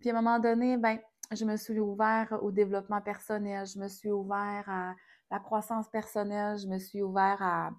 Puis 0.00 0.10
à 0.10 0.12
un 0.12 0.20
moment 0.20 0.38
donné, 0.38 0.76
ben, 0.76 0.98
je 1.30 1.46
me 1.46 1.56
suis 1.56 1.80
ouvert 1.80 2.38
au 2.42 2.50
développement 2.50 3.00
personnel, 3.00 3.66
je 3.66 3.78
me 3.78 3.88
suis 3.88 4.10
ouvert 4.10 4.64
à 4.68 4.94
la 5.30 5.38
croissance 5.38 5.88
personnelle, 5.88 6.58
je 6.58 6.66
me 6.66 6.78
suis 6.78 7.02
ouvert 7.02 7.38
à, 7.40 7.70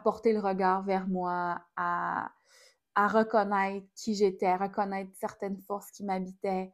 porter 0.00 0.32
le 0.32 0.40
regard 0.40 0.82
vers 0.84 1.06
moi, 1.06 1.60
à, 1.76 2.30
à 2.94 3.08
reconnaître 3.08 3.86
qui 3.94 4.14
j'étais, 4.14 4.46
à 4.46 4.56
reconnaître 4.56 5.10
certaines 5.14 5.58
forces 5.58 5.90
qui 5.90 6.04
m'habitaient. 6.04 6.72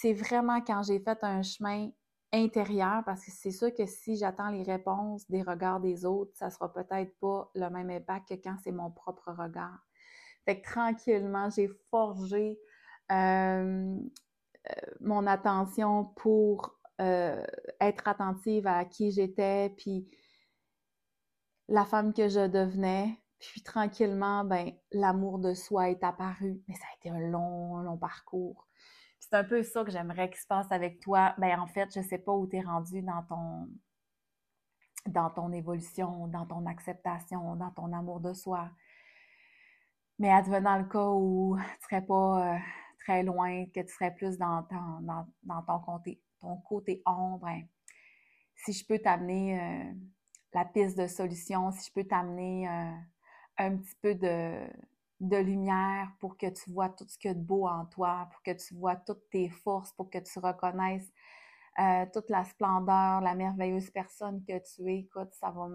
C'est 0.00 0.12
vraiment 0.12 0.60
quand 0.60 0.82
j'ai 0.82 1.00
fait 1.00 1.18
un 1.22 1.42
chemin 1.42 1.90
intérieur, 2.32 3.02
parce 3.04 3.24
que 3.24 3.30
c'est 3.30 3.50
sûr 3.50 3.72
que 3.72 3.86
si 3.86 4.16
j'attends 4.16 4.50
les 4.50 4.62
réponses 4.62 5.28
des 5.30 5.42
regards 5.42 5.80
des 5.80 6.04
autres, 6.04 6.32
ça 6.34 6.50
sera 6.50 6.72
peut-être 6.72 7.18
pas 7.18 7.50
le 7.54 7.70
même 7.70 7.88
impact 7.90 8.28
que 8.28 8.34
quand 8.34 8.56
c'est 8.62 8.72
mon 8.72 8.90
propre 8.90 9.32
regard. 9.32 9.86
Fait 10.44 10.60
que 10.60 10.68
tranquillement, 10.68 11.48
j'ai 11.50 11.68
forgé 11.90 12.58
euh, 13.10 13.96
euh, 14.70 14.74
mon 15.00 15.26
attention 15.26 16.04
pour 16.16 16.78
euh, 17.00 17.42
être 17.80 18.06
attentive 18.06 18.66
à 18.66 18.84
qui 18.84 19.12
j'étais, 19.12 19.70
puis 19.78 20.08
la 21.68 21.86
femme 21.86 22.12
que 22.12 22.28
je 22.28 22.46
devenais, 22.46 23.18
puis 23.38 23.62
tranquillement, 23.62 24.44
ben, 24.44 24.72
l'amour 24.92 25.38
de 25.38 25.54
soi 25.54 25.90
est 25.90 26.04
apparu. 26.04 26.62
Mais 26.68 26.74
ça 26.74 26.84
a 26.92 26.96
été 26.96 27.10
un 27.10 27.30
long, 27.30 27.78
long 27.78 27.96
parcours. 27.96 28.65
C'est 29.18 29.34
un 29.34 29.44
peu 29.44 29.62
ça 29.62 29.84
que 29.84 29.90
j'aimerais 29.90 30.30
qu'il 30.30 30.38
se 30.38 30.46
passe 30.46 30.70
avec 30.70 31.00
toi. 31.00 31.34
Ben, 31.38 31.58
en 31.58 31.66
fait, 31.66 31.88
je 31.94 32.00
sais 32.00 32.18
pas 32.18 32.32
où 32.32 32.46
tu 32.46 32.56
es 32.56 32.60
rendu 32.60 33.02
dans 33.02 33.22
ton, 33.24 33.68
dans 35.06 35.30
ton 35.30 35.52
évolution, 35.52 36.28
dans 36.28 36.46
ton 36.46 36.66
acceptation, 36.66 37.56
dans 37.56 37.70
ton 37.70 37.92
amour 37.92 38.20
de 38.20 38.32
soi. 38.34 38.70
Mais 40.18 40.30
advenant 40.30 40.78
le 40.78 40.84
cas 40.84 41.10
où 41.10 41.56
tu 41.58 41.84
serais 41.84 42.02
pas 42.02 42.54
euh, 42.54 42.58
très 43.00 43.22
loin, 43.22 43.66
que 43.66 43.80
tu 43.80 43.92
serais 43.92 44.14
plus 44.14 44.38
dans, 44.38 44.66
dans, 45.02 45.26
dans 45.42 45.62
ton, 45.62 45.78
côté, 45.80 46.22
ton 46.40 46.56
côté 46.58 47.02
ombre, 47.04 47.46
ben, 47.46 47.66
si 48.56 48.72
je 48.72 48.86
peux 48.86 48.98
t'amener 48.98 49.60
euh, 49.60 49.92
la 50.54 50.64
piste 50.64 50.98
de 50.98 51.06
solution, 51.06 51.70
si 51.72 51.88
je 51.88 51.92
peux 51.92 52.04
t'amener 52.04 52.68
euh, 52.68 52.92
un 53.58 53.76
petit 53.76 53.94
peu 54.00 54.14
de, 54.14 54.66
de 55.20 55.36
lumière 55.36 56.10
pour 56.20 56.36
que 56.36 56.46
tu 56.46 56.70
vois 56.70 56.90
tout 56.90 57.06
ce 57.08 57.18
qu'il 57.18 57.28
y 57.28 57.32
a 57.32 57.34
de 57.34 57.40
beau 57.42 57.66
en 57.66 57.86
toi, 57.86 58.28
pour 58.32 58.42
que 58.42 58.52
tu 58.52 58.74
vois 58.74 58.96
toutes 58.96 59.28
tes 59.30 59.48
forces, 59.48 59.92
pour 59.92 60.10
que 60.10 60.18
tu 60.18 60.38
reconnaisses 60.38 61.10
euh, 61.78 62.06
toute 62.12 62.30
la 62.30 62.44
splendeur, 62.44 63.20
la 63.20 63.34
merveilleuse 63.34 63.90
personne 63.90 64.42
que 64.44 64.58
tu 64.58 64.90
es. 64.90 65.00
Écoute, 65.00 65.32
ça 65.34 65.50
va 65.50 65.68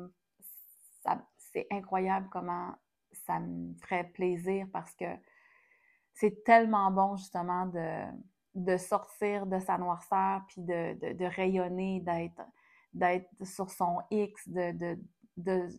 ça, 1.03 1.27
c'est 1.37 1.67
incroyable 1.71 2.27
comment 2.31 2.73
ça 3.25 3.39
me 3.39 3.73
ferait 3.81 4.05
plaisir 4.05 4.67
parce 4.71 4.93
que 4.95 5.05
c'est 6.13 6.43
tellement 6.43 6.91
bon 6.91 7.17
justement 7.17 7.65
de, 7.65 8.05
de 8.55 8.77
sortir 8.77 9.45
de 9.45 9.59
sa 9.59 9.77
noirceur 9.77 10.41
puis 10.47 10.61
de, 10.61 11.13
de, 11.13 11.25
rayonner, 11.25 12.01
d'être, 12.01 12.41
d'être 12.93 13.29
sur 13.43 13.69
son 13.69 13.99
X, 14.11 14.47
de, 14.47 14.97
de, 15.37 15.69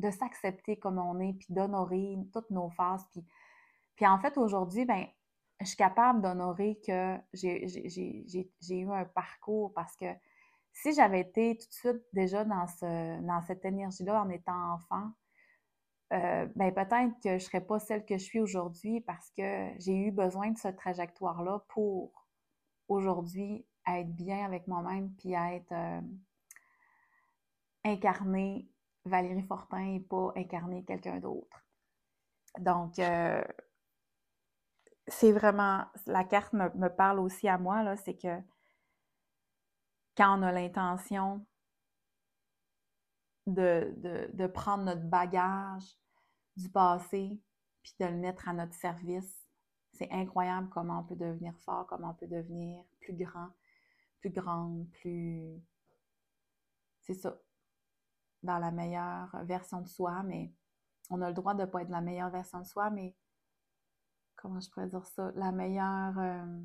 de 0.00 0.10
s'accepter 0.10 0.76
comme 0.76 0.98
on 0.98 1.20
est, 1.20 1.34
puis 1.34 1.52
d'honorer 1.52 2.16
toutes 2.32 2.50
nos 2.50 2.70
phases. 2.70 3.04
Puis, 3.12 3.24
puis 3.96 4.06
en 4.06 4.18
fait, 4.18 4.36
aujourd'hui, 4.38 4.84
ben, 4.84 5.06
je 5.60 5.66
suis 5.66 5.76
capable 5.76 6.22
d'honorer 6.22 6.80
que 6.86 7.18
j'ai 7.34 8.78
eu 8.78 8.90
un 8.90 9.04
parcours 9.04 9.72
parce 9.74 9.94
que 9.96 10.06
si 10.72 10.94
j'avais 10.94 11.20
été 11.20 11.58
tout 11.58 11.66
de 11.68 11.72
suite 11.72 12.02
déjà 12.12 12.44
dans, 12.44 12.66
ce, 12.66 13.20
dans 13.22 13.42
cette 13.42 13.64
énergie-là 13.64 14.22
en 14.22 14.28
étant 14.30 14.74
enfant, 14.74 15.10
euh, 16.12 16.46
ben 16.56 16.74
peut-être 16.74 17.14
que 17.22 17.28
je 17.28 17.34
ne 17.34 17.38
serais 17.38 17.60
pas 17.60 17.78
celle 17.78 18.04
que 18.04 18.18
je 18.18 18.24
suis 18.24 18.40
aujourd'hui 18.40 19.00
parce 19.00 19.30
que 19.30 19.68
j'ai 19.78 19.94
eu 19.94 20.10
besoin 20.10 20.50
de 20.50 20.58
cette 20.58 20.76
trajectoire-là 20.76 21.62
pour 21.68 22.26
aujourd'hui 22.88 23.64
être 23.86 24.12
bien 24.14 24.44
avec 24.44 24.66
moi-même 24.66 25.12
puis 25.18 25.34
être 25.34 25.72
euh, 25.72 26.00
incarnée 27.84 28.68
Valérie 29.04 29.42
Fortin 29.42 29.94
et 29.94 30.00
pas 30.00 30.32
incarner 30.36 30.84
quelqu'un 30.84 31.18
d'autre. 31.20 31.64
Donc, 32.58 32.98
euh, 32.98 33.42
c'est 35.06 35.32
vraiment, 35.32 35.84
la 36.06 36.24
carte 36.24 36.52
me, 36.52 36.88
parle 36.88 37.20
aussi 37.20 37.48
à 37.48 37.58
moi, 37.58 37.82
là, 37.82 37.96
c'est 37.96 38.16
que 38.16 38.40
quand 40.16 40.38
on 40.38 40.42
a 40.42 40.52
l'intention 40.52 41.46
de, 43.46 43.92
de, 44.32 44.46
prendre 44.46 44.84
notre 44.84 45.02
bagage 45.02 45.84
du 46.56 46.68
passé, 46.68 47.40
puis 47.82 47.94
de 47.98 48.06
le 48.06 48.16
mettre 48.16 48.48
à 48.48 48.52
notre 48.52 48.74
service, 48.74 49.48
c'est 49.92 50.10
incroyable 50.12 50.68
comment 50.70 51.00
on 51.00 51.04
peut 51.04 51.16
devenir 51.16 51.56
fort, 51.60 51.86
comment 51.86 52.10
on 52.10 52.14
peut 52.14 52.28
devenir 52.28 52.84
plus 53.00 53.14
grand, 53.14 53.48
plus 54.20 54.30
grande, 54.30 54.88
plus... 54.90 55.60
C'est 57.00 57.14
ça 57.14 57.40
dans 58.42 58.58
la 58.58 58.70
meilleure 58.70 59.30
version 59.44 59.80
de 59.80 59.88
soi, 59.88 60.22
mais 60.22 60.52
on 61.10 61.20
a 61.22 61.28
le 61.28 61.34
droit 61.34 61.54
de 61.54 61.62
ne 61.62 61.66
pas 61.66 61.82
être 61.82 61.90
la 61.90 62.00
meilleure 62.00 62.30
version 62.30 62.60
de 62.60 62.66
soi, 62.66 62.90
mais 62.90 63.14
comment 64.36 64.60
je 64.60 64.70
pourrais 64.70 64.88
dire 64.88 65.06
ça? 65.06 65.32
La 65.34 65.52
meilleure. 65.52 66.18
Euh, 66.18 66.62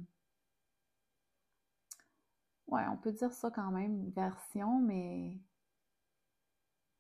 ouais, 2.68 2.84
on 2.92 2.98
peut 2.98 3.12
dire 3.12 3.34
ça 3.34 3.52
quand 3.52 3.72
même, 3.72 4.10
version, 4.12 4.80
mais 4.80 5.40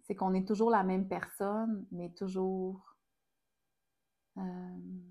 c'est 0.03 0.15
qu'on 0.15 0.33
est 0.33 0.47
toujours 0.47 0.69
la 0.69 0.83
même 0.83 1.07
personne, 1.07 1.85
mais 1.91 2.11
toujours 2.13 2.95
euh, 4.37 5.01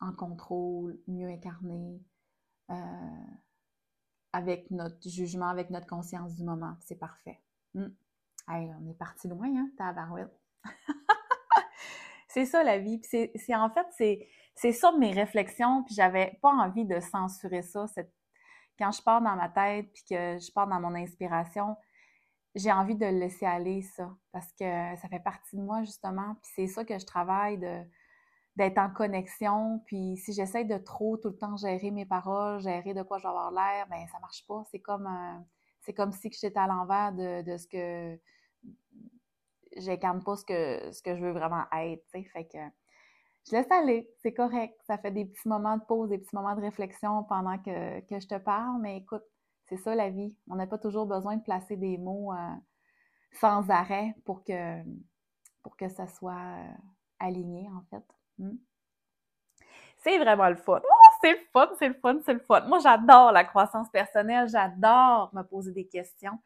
en 0.00 0.12
contrôle, 0.12 0.98
mieux 1.06 1.28
incarné. 1.28 2.00
Euh, 2.70 2.74
avec 4.32 4.70
notre 4.70 5.08
jugement, 5.08 5.48
avec 5.48 5.70
notre 5.70 5.86
conscience 5.86 6.34
du 6.34 6.44
moment. 6.44 6.76
C'est 6.80 6.98
parfait. 6.98 7.40
Hmm. 7.74 7.88
on 8.48 8.88
est 8.88 8.98
parti 8.98 9.28
loin, 9.28 9.48
hein, 9.48 9.70
tabarouette. 9.76 10.38
c'est 12.28 12.44
ça 12.44 12.62
la 12.62 12.78
vie. 12.78 13.00
c'est, 13.04 13.32
en 13.54 13.70
fait, 13.70 13.86
c'est, 13.96 14.28
c'est 14.54 14.72
ça 14.72 14.92
mes 14.92 15.12
réflexions. 15.12 15.82
Puis 15.84 15.94
j'avais 15.94 16.38
pas 16.42 16.50
envie 16.50 16.84
de 16.84 17.00
censurer 17.00 17.62
ça. 17.62 17.86
Quand 18.78 18.92
je 18.92 19.02
pars 19.02 19.20
dans 19.20 19.36
ma 19.36 19.48
tête, 19.48 19.92
puis 19.92 20.04
que 20.08 20.38
je 20.38 20.52
pars 20.52 20.68
dans 20.68 20.80
mon 20.80 20.94
inspiration, 20.94 21.76
j'ai 22.54 22.72
envie 22.72 22.96
de 22.96 23.06
laisser 23.06 23.46
aller, 23.46 23.82
ça. 23.82 24.10
Parce 24.32 24.52
que 24.52 24.96
ça 24.96 25.08
fait 25.08 25.20
partie 25.20 25.56
de 25.56 25.62
moi, 25.62 25.82
justement. 25.82 26.34
Puis 26.42 26.52
c'est 26.54 26.66
ça 26.66 26.84
que 26.84 26.98
je 26.98 27.06
travaille 27.06 27.58
de 27.58 27.82
d'être 28.58 28.78
en 28.78 28.90
connexion. 28.90 29.80
Puis 29.86 30.16
si 30.18 30.32
j'essaie 30.32 30.64
de 30.64 30.76
trop 30.78 31.16
tout 31.16 31.28
le 31.28 31.36
temps 31.36 31.56
gérer 31.56 31.90
mes 31.92 32.04
paroles, 32.04 32.60
gérer 32.60 32.92
de 32.92 33.02
quoi 33.02 33.18
je 33.18 33.22
vais 33.22 33.28
avoir 33.28 33.52
l'air, 33.52 33.86
ben 33.88 34.06
ça 34.08 34.18
marche 34.18 34.44
pas. 34.46 34.64
C'est 34.70 34.80
comme 34.80 35.08
c'est 35.80 35.94
comme 35.94 36.12
si 36.12 36.30
j'étais 36.30 36.58
à 36.58 36.66
l'envers 36.66 37.12
de, 37.12 37.56
ce 37.56 37.66
que 37.68 38.18
j'incarne 39.76 40.22
pas 40.24 40.36
ce 40.36 40.44
que 40.44 40.92
ce 40.92 41.02
que 41.02 41.14
je 41.14 41.24
veux 41.24 41.30
vraiment 41.30 41.64
être. 41.72 42.04
Fait 42.10 42.44
que 42.44 42.58
je 43.46 43.52
laisse 43.52 43.70
aller, 43.70 44.10
c'est 44.22 44.34
correct. 44.34 44.74
Ça 44.86 44.98
fait 44.98 45.12
des 45.12 45.24
petits 45.24 45.48
moments 45.48 45.76
de 45.76 45.84
pause, 45.84 46.10
des 46.10 46.18
petits 46.18 46.34
moments 46.34 46.56
de 46.56 46.60
réflexion 46.60 47.22
pendant 47.24 47.58
que, 47.58 47.70
je 48.10 48.26
te 48.26 48.38
parle, 48.38 48.80
mais 48.82 48.98
écoute, 48.98 49.22
c'est 49.68 49.78
ça 49.78 49.94
la 49.94 50.10
vie. 50.10 50.36
On 50.50 50.56
n'a 50.56 50.66
pas 50.66 50.78
toujours 50.78 51.06
besoin 51.06 51.36
de 51.36 51.42
placer 51.42 51.76
des 51.76 51.96
mots 51.96 52.32
euh, 52.32 52.36
sans 53.34 53.70
arrêt 53.70 54.14
pour 54.24 54.42
que 54.42 54.82
pour 55.62 55.76
que 55.76 55.88
ça 55.88 56.08
soit 56.08 56.32
euh, 56.32 56.72
aligné 57.20 57.68
en 57.70 57.82
fait. 57.90 58.17
Hmm. 58.38 58.56
C'est 59.98 60.18
vraiment 60.18 60.48
le 60.48 60.56
fun. 60.56 60.80
Oh, 60.82 61.08
c'est 61.20 61.32
le 61.32 61.38
fun, 61.52 61.68
c'est 61.78 61.88
le 61.88 61.94
fun, 61.94 62.18
c'est 62.24 62.34
le 62.34 62.40
fun. 62.40 62.62
Moi, 62.68 62.78
j'adore 62.78 63.32
la 63.32 63.44
croissance 63.44 63.90
personnelle, 63.90 64.48
j'adore 64.48 65.30
me 65.34 65.42
poser 65.42 65.72
des 65.72 65.88
questions. 65.88 66.38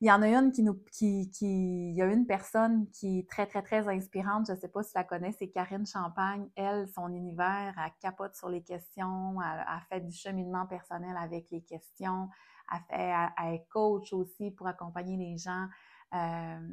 il 0.00 0.08
y 0.08 0.12
en 0.12 0.22
a 0.22 0.28
une 0.28 0.52
qui 0.52 0.62
nous, 0.62 0.80
qui, 0.92 1.30
qui, 1.30 1.90
il 1.90 1.94
y 1.96 2.02
a 2.02 2.06
une 2.06 2.26
personne 2.26 2.88
qui 2.90 3.20
est 3.20 3.28
très, 3.28 3.46
très, 3.46 3.62
très 3.62 3.86
inspirante. 3.88 4.46
Je 4.46 4.52
ne 4.52 4.56
sais 4.56 4.68
pas 4.68 4.82
si 4.82 4.92
tu 4.92 4.98
la 4.98 5.04
connais, 5.04 5.32
c'est 5.32 5.48
Karine 5.48 5.86
Champagne. 5.86 6.48
Elle, 6.56 6.88
son 6.88 7.08
univers, 7.12 7.74
elle 7.76 7.92
capote 8.00 8.34
sur 8.34 8.48
les 8.48 8.62
questions. 8.62 9.36
Elle, 9.42 9.82
fait 9.90 10.00
du 10.00 10.12
cheminement 10.12 10.66
personnel 10.66 11.16
avec 11.20 11.50
les 11.50 11.62
questions. 11.62 12.28
Elle, 12.72 13.30
fait, 13.36 13.66
coach 13.70 14.12
aussi 14.12 14.50
pour 14.52 14.68
accompagner 14.68 15.16
les 15.16 15.36
gens 15.36 15.66
euh, 16.14 16.68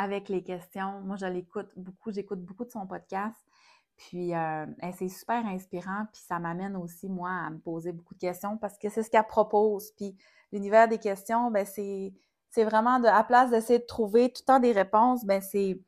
avec 0.00 0.28
les 0.28 0.42
questions. 0.42 1.00
Moi, 1.00 1.16
je 1.16 1.26
l'écoute 1.26 1.70
beaucoup. 1.76 2.10
J'écoute 2.10 2.40
beaucoup 2.42 2.64
de 2.64 2.70
son 2.70 2.86
podcast. 2.86 3.36
Puis, 3.96 4.34
euh, 4.34 4.66
c'est 4.96 5.08
super 5.08 5.44
inspirant. 5.46 6.06
Puis, 6.12 6.22
ça 6.22 6.38
m'amène 6.38 6.76
aussi, 6.76 7.08
moi, 7.08 7.30
à 7.30 7.50
me 7.50 7.58
poser 7.58 7.92
beaucoup 7.92 8.14
de 8.14 8.20
questions 8.20 8.56
parce 8.56 8.78
que 8.78 8.88
c'est 8.88 9.02
ce 9.02 9.10
qu'elle 9.10 9.26
propose. 9.26 9.92
Puis, 9.92 10.16
l'univers 10.52 10.88
des 10.88 10.98
questions, 10.98 11.50
ben 11.50 11.66
c'est 11.66 12.64
vraiment 12.64 12.98
de, 12.98 13.06
à 13.06 13.22
place 13.24 13.50
d'essayer 13.50 13.78
de 13.78 13.84
trouver 13.84 14.32
tout 14.32 14.42
le 14.42 14.46
temps 14.46 14.60
des 14.60 14.72
réponses, 14.72 15.24
ben 15.24 15.40
c'est 15.40 15.80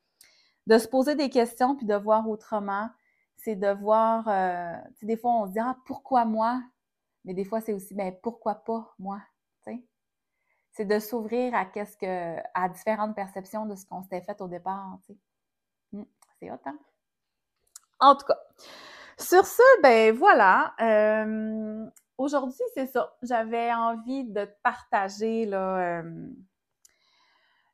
de 0.66 0.78
se 0.78 0.86
poser 0.86 1.16
des 1.16 1.28
questions 1.30 1.74
puis 1.76 1.86
de 1.86 1.94
voir 1.94 2.28
autrement. 2.28 2.88
C'est 3.36 3.56
de 3.56 3.68
voir, 3.68 4.28
euh, 4.28 4.76
des 5.02 5.16
fois 5.16 5.32
on 5.42 5.46
se 5.46 5.52
dit 5.52 5.58
ah 5.58 5.76
pourquoi 5.86 6.24
moi, 6.24 6.62
mais 7.24 7.34
des 7.34 7.44
fois 7.44 7.60
c'est 7.60 7.72
aussi 7.72 7.94
ben 7.94 8.14
pourquoi 8.22 8.56
pas 8.56 8.94
moi, 8.98 9.20
C'est 10.72 10.86
de 10.86 10.98
s'ouvrir 10.98 11.54
à 11.54 11.66
qu'est-ce 11.66 11.96
que 11.96 12.36
à 12.54 12.68
différentes 12.68 13.14
perceptions 13.14 13.66
de 13.66 13.76
ce 13.76 13.86
qu'on 13.86 14.02
s'était 14.02 14.22
fait 14.22 14.40
au 14.40 14.48
départ, 14.48 14.98
hmm, 15.92 16.02
c'est 16.40 16.50
hot, 16.50 16.58
hein? 16.64 16.78
En 18.00 18.16
tout 18.16 18.26
cas, 18.26 18.38
sur 19.18 19.46
ce, 19.46 19.62
ben 19.82 20.12
voilà. 20.14 20.74
Euh, 20.80 21.86
aujourd'hui, 22.18 22.64
c'est 22.74 22.86
ça. 22.86 23.14
J'avais 23.22 23.72
envie 23.72 24.24
de 24.24 24.48
partager 24.62 25.46
là. 25.46 26.00
Euh, 26.00 26.28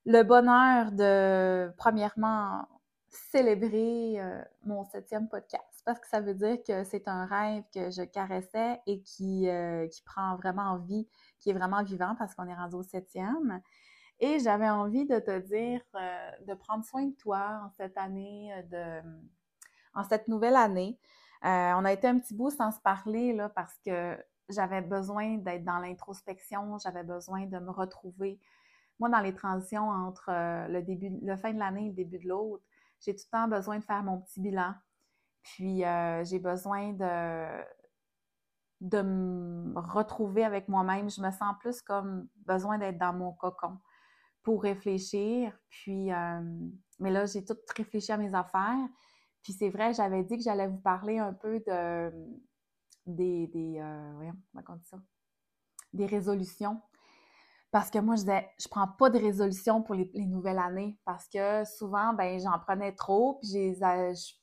le 0.05 0.23
bonheur 0.23 0.93
de, 0.93 1.71
premièrement, 1.77 2.67
célébrer 3.11 4.21
euh, 4.21 4.43
mon 4.65 4.85
septième 4.85 5.29
podcast 5.29 5.83
parce 5.85 5.99
que 5.99 6.09
ça 6.09 6.21
veut 6.21 6.35
dire 6.35 6.59
que 6.67 6.85
c'est 6.85 7.09
un 7.09 7.27
rêve 7.27 7.63
que 7.75 7.91
je 7.91 8.03
caressais 8.03 8.81
et 8.87 9.01
qui, 9.01 9.49
qui 9.91 10.03
prend 10.03 10.37
vraiment 10.37 10.77
vie, 10.79 11.07
qui 11.39 11.51
est 11.51 11.53
vraiment 11.53 11.83
vivant 11.83 12.15
parce 12.19 12.35
qu'on 12.35 12.47
est 12.47 12.55
rendu 12.55 12.77
au 12.77 12.83
septième. 12.83 13.61
Et 14.21 14.41
j'avais 14.41 14.69
envie 14.69 15.07
de 15.07 15.19
te 15.21 15.39
dire 15.39 15.81
euh, 15.95 16.31
de 16.47 16.55
prendre 16.55 16.85
soin 16.85 17.07
de 17.07 17.15
toi 17.15 17.63
en 17.65 17.71
cette 17.77 17.97
année, 17.97 18.53
de, 18.71 19.01
en 19.95 20.05
cette 20.05 20.29
nouvelle 20.29 20.57
année. 20.57 20.99
on 21.43 21.85
a 21.85 21.93
été 21.93 22.09
un 22.09 22.19
petit 22.19 22.35
bout 22.35 22.51
sans 22.51 22.73
se 22.73 22.81
parler 22.81 23.33
là, 23.33 23.49
parce 23.49 23.79
que 23.87 24.19
j'avais 24.49 24.81
besoin 24.81 25.37
d'être 25.37 25.65
dans 25.65 25.79
l'introspection, 25.79 26.79
j'avais 26.79 27.05
besoin 27.05 27.47
de 27.47 27.59
me 27.59 27.71
retrouver, 27.71 28.41
moi, 28.99 29.09
dans 29.09 29.21
les 29.21 29.35
transitions 29.35 29.89
entre 29.89 30.29
euh, 30.31 30.67
le 30.69 30.83
début, 30.83 31.11
fin 31.37 31.53
de 31.53 31.59
l'année 31.59 31.87
et 31.87 31.89
le 31.89 31.95
début 31.95 32.19
de 32.19 32.29
l'autre, 32.29 32.65
j'ai 33.01 33.15
tout 33.15 33.25
le 33.33 33.39
temps 33.39 33.49
besoin 33.49 33.79
de 33.79 33.85
faire 33.85 34.03
mon 34.03 34.21
petit 34.21 34.41
bilan. 34.41 34.75
Puis 35.43 35.85
euh, 35.85 36.25
j'ai 36.25 36.41
besoin 36.41 36.93
de, 36.93 37.65
de 38.81 39.03
me 39.03 39.79
retrouver 39.79 40.45
avec 40.45 40.69
moi-même. 40.69 41.11
Je 41.11 41.21
me 41.21 41.31
sens 41.31 41.55
plus 41.61 41.83
comme 41.83 42.29
besoin 42.47 42.79
d'être 42.79 42.99
dans 42.99 43.13
mon 43.13 43.33
cocon 43.33 43.79
pour 44.43 44.63
réfléchir. 44.63 45.53
Puis, 45.69 46.13
euh, 46.13 46.41
mais 46.99 47.11
là, 47.11 47.27
j'ai 47.27 47.45
tout 47.45 47.57
réfléchi 47.77 48.13
à 48.13 48.17
mes 48.17 48.35
affaires. 48.35 48.89
Puis 49.43 49.53
c'est 49.53 49.71
vrai, 49.71 49.95
j'avais 49.95 50.25
dit 50.25 50.37
que 50.37 50.43
j'allais 50.43 50.69
vous 50.69 50.81
parler 50.81 51.19
un 51.19 51.33
peu 51.33 51.61
de 51.67 52.13
des, 53.07 53.47
des 53.49 53.81
voyons, 54.15 54.37
comment 54.65 54.79
ça? 54.83 54.99
Des 55.93 56.07
résolutions 56.07 56.83
parce 57.71 57.91
que 57.91 57.99
moi, 57.99 58.17
je 58.17 58.23
je 58.59 58.69
prends 58.69 58.89
pas 58.89 59.11
de 59.11 59.19
résolution 59.19 59.83
pour 59.83 59.95
les, 59.95 60.11
nouvelles 60.27 60.59
années 60.59 60.99
parce 61.05 61.29
que 61.29 61.65
souvent, 61.65 62.15
ben, 62.15 62.41
j'en 62.41 62.59
prenais 62.59 62.95
trop, 62.95 63.39
puis 63.43 63.75
je 63.75 64.35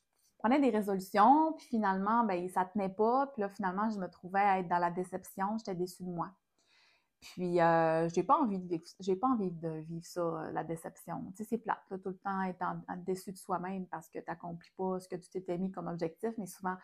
prenais 0.46 0.60
des 0.60 0.76
résolutions, 0.76 1.54
puis 1.54 1.66
finalement, 1.66 2.24
ben, 2.24 2.48
ça 2.48 2.64
tenait 2.64 2.88
pas, 2.88 3.26
puis 3.32 3.42
là, 3.42 3.48
finalement, 3.48 3.90
je 3.90 3.98
me 3.98 4.08
trouvais 4.08 4.40
à 4.40 4.60
être 4.60 4.68
dans 4.68 4.78
la 4.78 4.92
déception, 4.92 5.58
j'étais 5.58 5.74
déçue 5.74 6.04
de 6.04 6.10
moi. 6.10 6.30
Puis, 7.20 7.60
euh, 7.60 8.08
j'ai 8.10 8.22
pas 8.22 8.38
envie 8.38 8.58
de 8.60 8.68
vivre, 8.68 8.84
j'ai 9.00 9.16
pas 9.16 9.26
envie 9.26 9.50
de 9.50 9.68
vivre 9.88 10.06
ça, 10.06 10.20
euh, 10.20 10.52
la 10.52 10.62
déception. 10.62 11.24
Tu 11.30 11.38
sais, 11.38 11.44
c'est 11.50 11.58
plate, 11.58 11.80
tout 11.88 12.10
le 12.10 12.18
temps 12.18 12.42
être 12.42 12.64
déçu 13.04 13.32
de 13.32 13.36
soi-même 13.36 13.86
parce 13.86 14.08
que 14.08 14.20
tu 14.20 14.24
n'accomplis 14.28 14.70
pas 14.76 15.00
ce 15.00 15.08
que 15.08 15.16
tu 15.16 15.28
t'étais 15.28 15.58
mis 15.58 15.72
comme 15.72 15.88
objectif, 15.88 16.30
mais 16.38 16.46
souvent, 16.46 16.76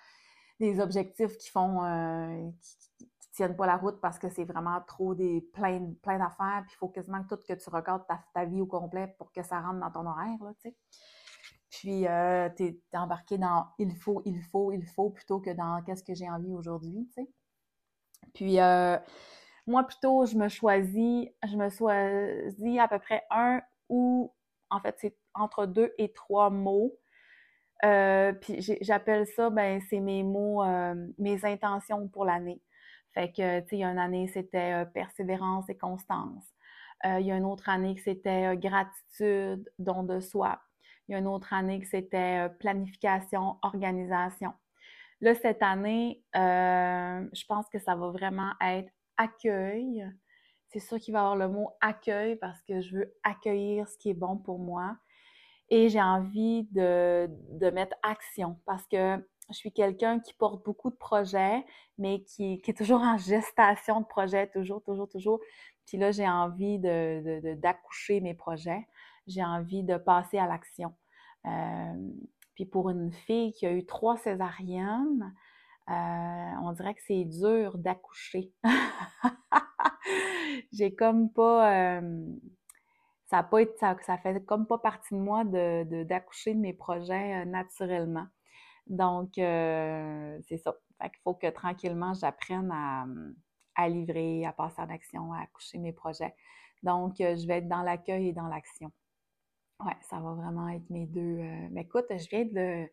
des 0.59 0.81
objectifs 0.81 1.37
qui 1.39 1.51
font, 1.51 1.85
euh, 1.85 2.51
tiennent 3.33 3.57
pas 3.57 3.67
la 3.67 3.77
route 3.77 4.01
parce 4.01 4.19
que 4.19 4.29
c'est 4.29 4.45
vraiment 4.45 4.81
trop 4.81 5.15
des 5.15 5.41
plein, 5.41 5.93
plein 6.03 6.19
d'affaires, 6.19 6.65
puis 6.67 6.75
il 6.75 6.79
faut 6.79 6.89
quasiment 6.89 7.23
que 7.23 7.35
tout 7.35 7.43
que 7.47 7.55
tu 7.55 7.71
regardes 7.71 8.05
ta, 8.35 8.45
vie 8.45 8.61
au 8.61 8.67
complet 8.67 9.15
pour 9.19 9.31
que 9.31 9.45
ça 9.45 9.61
rentre 9.61 9.79
dans 9.79 9.91
ton 9.93 10.07
horaire, 10.07 10.43
là, 10.43 10.53
tu 10.61 10.71
sais. 10.71 10.77
Puis, 11.83 12.07
euh, 12.07 12.49
tu 12.57 12.65
es, 12.65 12.79
embarqué 12.97 13.39
dans 13.39 13.67
il 13.77 13.93
faut, 13.97 14.23
il 14.25 14.41
faut, 14.41 14.71
il 14.71 14.87
faut, 14.87 15.11
plutôt 15.11 15.41
que 15.41 15.51
dans 15.51 15.83
qu'est-ce 15.83 16.05
que 16.05 16.15
j'ai 16.15 16.31
envie 16.31 16.53
aujourd'hui, 16.53 17.09
tu 17.09 17.23
sais. 17.25 17.29
Puis, 18.35 18.61
euh, 18.61 18.97
moi, 19.67 19.83
plutôt, 19.83 20.25
je 20.25 20.37
me 20.37 20.49
choisis, 20.49 21.27
je 21.45 21.57
me 21.57 21.69
choisis 21.71 22.79
à 22.79 22.87
peu 22.87 23.01
près 23.01 23.25
un 23.31 23.63
ou, 23.89 24.33
en 24.71 24.79
fait, 24.79 24.95
c'est 25.01 25.17
entre 25.35 25.67
deux 25.67 25.93
et 25.99 26.13
trois 26.13 26.51
mots. 26.51 26.97
Euh, 27.85 28.33
puis 28.33 28.61
j'appelle 28.81 29.27
ça, 29.27 29.51
ben, 29.51 29.81
c'est 29.91 29.99
mes 29.99 30.23
mots, 30.23 30.63
mes 31.19 31.45
intentions 31.45 32.07
pour 32.07 32.25
l'année. 32.25 32.63
Fait 33.13 33.33
que, 33.33 33.61
tu 33.61 33.69
sais, 33.69 33.77
il 33.77 33.81
y 33.81 33.85
a 33.85 33.91
une 33.91 33.99
année, 33.99 34.29
c'était 34.29 34.83
euh, 34.83 34.85
persévérance 34.85 35.69
et 35.69 35.77
constance. 35.77 36.45
Euh, 37.05 37.21
il 37.21 37.27
y 37.27 37.33
a 37.33 37.37
une 37.37 37.45
autre 37.45 37.69
année 37.69 37.95
que 37.95 38.03
c'était 38.03 38.55
euh, 38.55 38.57
gratitude, 38.57 39.69
don 39.79 40.05
de 40.05 40.21
soi. 40.21 40.61
Il 41.09 41.13
y 41.13 41.15
a 41.15 41.19
une 41.19 41.27
autre 41.27 41.53
année 41.53 41.81
que 41.81 41.87
c'était 41.87 42.49
planification, 42.61 43.57
organisation. 43.63 44.53
Là, 45.21 45.35
cette 45.35 45.63
année, 45.63 46.23
je 46.35 47.47
pense 47.47 47.69
que 47.69 47.79
ça 47.79 47.95
va 47.95 48.11
vraiment 48.11 48.53
être 48.61 48.91
accueil. 49.17 50.07
C'est 50.69 50.81
sûr 50.81 50.99
qu'il 50.99 51.13
va 51.13 51.21
y 51.21 51.23
avoir 51.23 51.37
le 51.37 51.49
mot 51.49 51.71
accueil 51.81 52.37
parce 52.37 52.63
que 52.63 52.81
je 52.81 52.97
veux 52.97 53.15
accueillir 53.23 53.89
ce 53.89 53.99
qui 53.99 54.11
est 54.11 54.15
bon 54.15 54.39
pour 54.39 54.59
moi. 54.59 54.97
Et 55.69 55.89
j'ai 55.89 56.03
envie 56.03 56.65
de, 56.73 57.29
de 57.51 57.71
mettre 57.71 57.97
action 58.03 58.59
parce 58.67 58.87
que 58.87 59.23
je 59.53 59.55
suis 59.55 59.73
quelqu'un 59.73 60.21
qui 60.21 60.35
porte 60.35 60.65
beaucoup 60.65 60.91
de 60.91 60.97
projets, 60.97 61.65
mais 61.99 62.23
qui, 62.23 62.61
est 62.67 62.77
toujours 62.77 63.01
en 63.01 63.19
gestation 63.19 64.01
de 64.01 64.07
projets, 64.07 64.49
toujours, 64.49 64.83
toujours, 64.83 65.09
toujours. 65.09 65.41
Puis 65.87 65.99
là, 65.99 66.13
j'ai 66.13 66.29
envie 66.29 66.79
de, 66.79 67.55
d'accoucher 67.57 68.21
mes 68.21 68.35
projets. 68.35 68.87
J'ai 69.27 69.45
envie 69.45 69.83
de 69.83 69.97
passer 69.97 70.39
à 70.39 70.47
l'action. 70.47 70.95
Euh, 71.47 72.11
puis 72.55 72.67
pour 72.67 72.91
une 72.91 73.13
fille 73.13 73.53
qui 73.53 73.67
a 73.67 73.73
eu 73.73 73.87
trois 73.87 74.17
césariennes, 74.19 75.35
euh, 75.89 76.53
on 76.63 76.73
dirait 76.73 76.95
que 76.95 77.01
c'est 77.07 77.25
dur 77.25 77.79
d'accoucher. 77.79 78.53
j'ai 80.73 80.95
comme 80.95 81.33
pas. 81.33 81.99
Euh, 81.99 82.27
ça 83.27 83.39
a 83.39 83.43
pas 83.43 83.63
été, 83.63 83.73
ça, 83.79 83.97
fait 84.19 84.45
comme 84.45 84.67
pas 84.67 84.79
partie 84.79 85.15
de 85.15 85.19
moi 85.19 85.45
de, 85.45 86.05
d'accoucher 86.05 86.55
de 86.55 86.61
mes 86.61 86.75
projets 86.75 87.47
naturellement. 87.47 88.27
Donc, 88.87 89.31
c'est 89.37 90.61
ça. 90.63 90.75
Fait 91.01 91.11
qu'il 91.11 91.21
faut 91.25 91.35
que 91.35 91.49
tranquillement, 91.49 92.13
j'apprenne 92.13 92.71
à, 93.75 93.89
livrer, 93.89 94.45
à 94.45 94.53
passer 94.53 94.83
en 94.83 94.91
action, 94.91 95.33
à 95.33 95.43
accoucher 95.43 95.79
mes 95.79 95.93
projets. 95.93 96.35
Donc, 96.83 97.15
je 97.19 97.47
vais 97.47 97.59
être 97.59 97.69
dans 97.69 97.83
l'accueil 97.83 98.29
et 98.29 98.33
dans 98.35 98.49
l'action. 98.49 98.93
Ouais, 99.85 99.97
ça 100.09 100.17
va 100.17 100.33
vraiment 100.35 100.69
être 100.69 100.89
mes 100.91 101.07
deux. 101.07 101.21
Euh, 101.21 101.69
mais 101.73 101.83
écoute, 101.83 102.07
je 102.11 102.29
viens 102.29 102.45
de. 102.45 102.89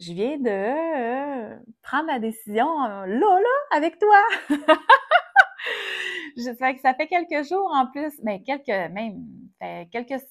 Je 0.00 0.12
viens 0.12 0.38
de 0.38 1.58
prendre 1.82 2.06
la 2.06 2.20
décision 2.20 2.72
là, 2.84 3.06
là, 3.06 3.76
avec 3.76 3.98
toi. 3.98 4.22
je, 6.36 6.52
que 6.52 6.80
ça 6.80 6.94
fait 6.94 7.08
quelques 7.08 7.48
jours 7.48 7.68
en 7.74 7.86
plus, 7.90 8.12
mais 8.22 8.40
quelques, 8.44 8.68
même, 8.68 9.26
quelques 9.90 10.22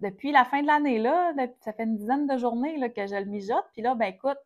depuis 0.00 0.32
la 0.32 0.44
fin 0.44 0.62
de 0.62 0.66
l'année, 0.66 0.98
là, 0.98 1.32
ça 1.60 1.72
fait 1.72 1.84
une 1.84 1.96
dizaine 1.96 2.26
de 2.26 2.36
journées 2.36 2.76
là, 2.76 2.88
que 2.88 3.06
je 3.06 3.14
le 3.14 3.24
mijote. 3.24 3.64
Puis 3.72 3.82
là, 3.82 3.94
ben 3.94 4.06
écoute, 4.06 4.38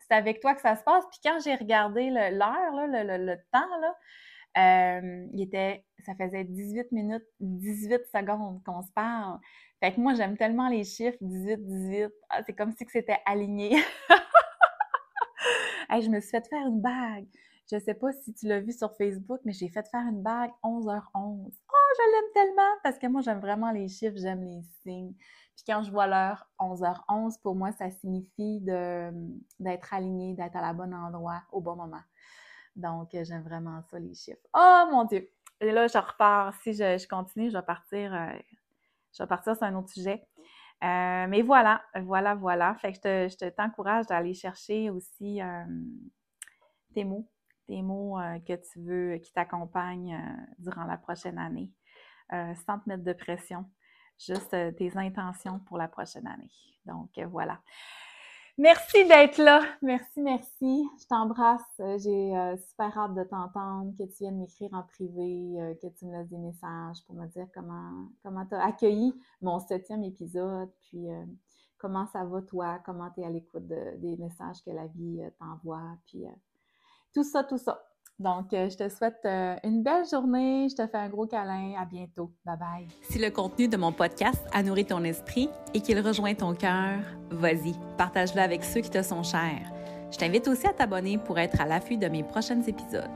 c'est 0.00 0.14
avec 0.14 0.40
toi 0.40 0.54
que 0.54 0.60
ça 0.60 0.76
se 0.76 0.82
passe. 0.82 1.04
Puis 1.10 1.20
quand 1.22 1.38
j'ai 1.42 1.54
regardé 1.54 2.10
l'heure, 2.10 2.86
le, 2.88 3.16
le, 3.24 3.36
temps, 3.52 3.80
là, 3.80 3.94
euh, 4.58 5.26
il 5.32 5.42
était, 5.42 5.84
ça 6.04 6.14
faisait 6.14 6.44
18 6.44 6.90
minutes, 6.92 7.24
18 7.40 8.06
secondes 8.12 8.62
qu'on 8.64 8.82
se 8.82 8.90
parle. 8.92 9.38
Fait 9.80 9.94
que 9.94 10.00
moi, 10.00 10.14
j'aime 10.14 10.36
tellement 10.36 10.68
les 10.68 10.84
chiffres, 10.84 11.18
18, 11.20 11.64
18. 11.64 12.12
Ah, 12.30 12.42
c'est 12.44 12.54
comme 12.54 12.72
si 12.72 12.84
c'était 12.88 13.18
aligné. 13.26 13.76
je 15.90 16.08
me 16.08 16.20
suis 16.20 16.30
fait 16.30 16.46
faire 16.48 16.66
une 16.66 16.80
bague. 16.80 17.26
Je 17.70 17.76
ne 17.76 17.80
sais 17.80 17.94
pas 17.94 18.12
si 18.12 18.32
tu 18.34 18.46
l'as 18.46 18.60
vu 18.60 18.72
sur 18.72 18.94
Facebook, 18.96 19.40
mais 19.44 19.52
j'ai 19.52 19.68
fait 19.68 19.86
faire 19.88 20.06
une 20.08 20.22
bague 20.22 20.50
11h11 20.64 21.52
je 21.98 22.02
l'aime 22.02 22.32
tellement 22.34 22.76
parce 22.82 22.98
que 22.98 23.06
moi, 23.06 23.20
j'aime 23.22 23.40
vraiment 23.40 23.70
les 23.70 23.88
chiffres, 23.88 24.16
j'aime 24.16 24.42
les 24.42 24.62
signes. 24.82 25.14
Puis 25.56 25.64
quand 25.66 25.82
je 25.82 25.90
vois 25.90 26.06
l'heure 26.06 26.48
11h11, 26.58 27.40
pour 27.42 27.54
moi, 27.54 27.72
ça 27.72 27.90
signifie 27.90 28.60
d'être 28.60 29.94
aligné, 29.94 30.34
d'être 30.34 30.56
à 30.56 30.60
la 30.60 30.72
bonne 30.72 30.94
endroit 30.94 31.42
au 31.52 31.60
bon 31.60 31.76
moment. 31.76 32.02
Donc, 32.76 33.08
j'aime 33.12 33.42
vraiment 33.42 33.82
ça, 33.90 33.98
les 33.98 34.14
chiffres. 34.14 34.46
Oh 34.54 34.84
mon 34.90 35.04
Dieu! 35.04 35.28
et 35.60 35.72
là, 35.72 35.88
je 35.88 35.98
repars. 35.98 36.54
Si 36.62 36.72
je, 36.74 37.08
continue, 37.08 37.50
je 37.50 37.56
vais 37.56 37.64
partir, 37.64 38.14
euh, 38.14 38.30
je 39.12 39.22
vais 39.22 39.26
partir 39.26 39.56
sur 39.56 39.64
un 39.64 39.74
autre 39.74 39.90
sujet. 39.90 40.24
Euh, 40.84 41.26
mais 41.28 41.42
voilà, 41.42 41.82
voilà, 42.02 42.34
voilà. 42.34 42.76
Je 42.82 42.90
te, 43.36 43.48
t'encourage 43.50 44.06
d'aller 44.06 44.34
chercher 44.34 44.90
aussi 44.90 45.42
euh, 45.42 45.64
tes 46.94 47.04
mots, 47.04 47.28
tes 47.66 47.82
mots 47.82 48.18
que 48.46 48.54
tu 48.54 48.80
veux, 48.80 49.18
qui 49.18 49.32
t'accompagnent 49.32 50.16
durant 50.58 50.84
la 50.84 50.96
prochaine 50.96 51.38
année, 51.38 51.72
sans 52.30 52.78
te 52.78 52.88
mettre 52.88 53.04
de 53.04 53.12
pression. 53.12 53.64
Juste 54.18 54.50
tes 54.76 54.96
intentions 54.96 55.60
pour 55.60 55.78
la 55.78 55.88
prochaine 55.88 56.26
année. 56.26 56.50
Donc 56.86 57.10
voilà. 57.30 57.60
Merci 58.60 59.06
d'être 59.06 59.38
là. 59.38 59.62
Merci, 59.82 60.20
merci. 60.20 60.84
Je 61.00 61.06
t'embrasse. 61.06 61.62
Euh, 61.78 61.96
j'ai 61.96 62.36
euh, 62.36 62.56
super 62.56 62.98
hâte 62.98 63.14
de 63.14 63.22
t'entendre, 63.22 63.92
que 63.96 64.02
tu 64.02 64.24
viennes 64.24 64.40
m'écrire 64.40 64.70
en 64.72 64.82
privé, 64.82 65.54
euh, 65.60 65.74
que 65.80 65.86
tu 65.96 66.06
me 66.06 66.18
laisses 66.18 66.28
des 66.28 66.38
messages 66.38 66.96
pour 67.06 67.14
me 67.14 67.28
dire 67.28 67.46
comment 67.54 68.08
comment 68.24 68.44
tu 68.46 68.56
as 68.56 68.64
accueilli 68.64 69.14
mon 69.42 69.60
septième 69.60 70.02
épisode, 70.02 70.70
puis 70.80 71.06
comment 71.78 72.08
ça 72.08 72.24
va 72.24 72.42
toi, 72.42 72.80
comment 72.84 73.08
tu 73.12 73.20
es 73.20 73.26
à 73.26 73.30
l'écoute 73.30 73.64
des 73.64 74.16
messages 74.16 74.60
que 74.64 74.70
la 74.72 74.88
vie 74.88 75.20
t'envoie, 75.38 75.96
puis 76.06 76.24
tout 77.14 77.22
ça, 77.22 77.44
tout 77.44 77.58
ça. 77.58 77.80
Donc, 78.18 78.52
euh, 78.52 78.68
je 78.68 78.76
te 78.76 78.88
souhaite 78.88 79.20
euh, 79.24 79.54
une 79.62 79.82
belle 79.82 80.04
journée. 80.10 80.68
Je 80.68 80.74
te 80.74 80.86
fais 80.86 80.96
un 80.96 81.08
gros 81.08 81.26
câlin. 81.26 81.74
À 81.78 81.84
bientôt. 81.84 82.32
Bye 82.44 82.56
bye. 82.58 82.88
Si 83.02 83.18
le 83.18 83.30
contenu 83.30 83.68
de 83.68 83.76
mon 83.76 83.92
podcast 83.92 84.44
a 84.52 84.62
nourri 84.62 84.84
ton 84.84 85.04
esprit 85.04 85.48
et 85.72 85.80
qu'il 85.80 86.00
rejoint 86.00 86.34
ton 86.34 86.54
cœur, 86.54 86.98
vas-y, 87.30 87.74
partage-le 87.96 88.40
avec 88.40 88.64
ceux 88.64 88.80
qui 88.80 88.90
te 88.90 89.02
sont 89.02 89.22
chers. 89.22 89.72
Je 90.10 90.16
t'invite 90.16 90.48
aussi 90.48 90.66
à 90.66 90.72
t'abonner 90.72 91.18
pour 91.18 91.38
être 91.38 91.60
à 91.60 91.66
l'affût 91.66 91.96
de 91.98 92.08
mes 92.08 92.24
prochains 92.24 92.62
épisodes. 92.62 93.10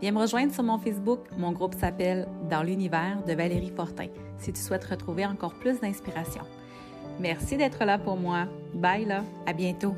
Viens 0.00 0.12
me 0.12 0.20
rejoindre 0.20 0.52
sur 0.52 0.62
mon 0.62 0.78
Facebook. 0.78 1.20
Mon 1.36 1.52
groupe 1.52 1.74
s'appelle 1.74 2.28
Dans 2.50 2.62
l'univers 2.62 3.22
de 3.26 3.32
Valérie 3.32 3.72
Fortin 3.74 4.08
si 4.38 4.52
tu 4.52 4.60
souhaites 4.60 4.84
retrouver 4.84 5.26
encore 5.26 5.54
plus 5.54 5.80
d'inspiration. 5.80 6.42
Merci 7.18 7.56
d'être 7.56 7.84
là 7.84 7.98
pour 7.98 8.16
moi. 8.16 8.46
Bye 8.74 9.06
là. 9.06 9.24
À 9.46 9.52
bientôt. 9.52 9.94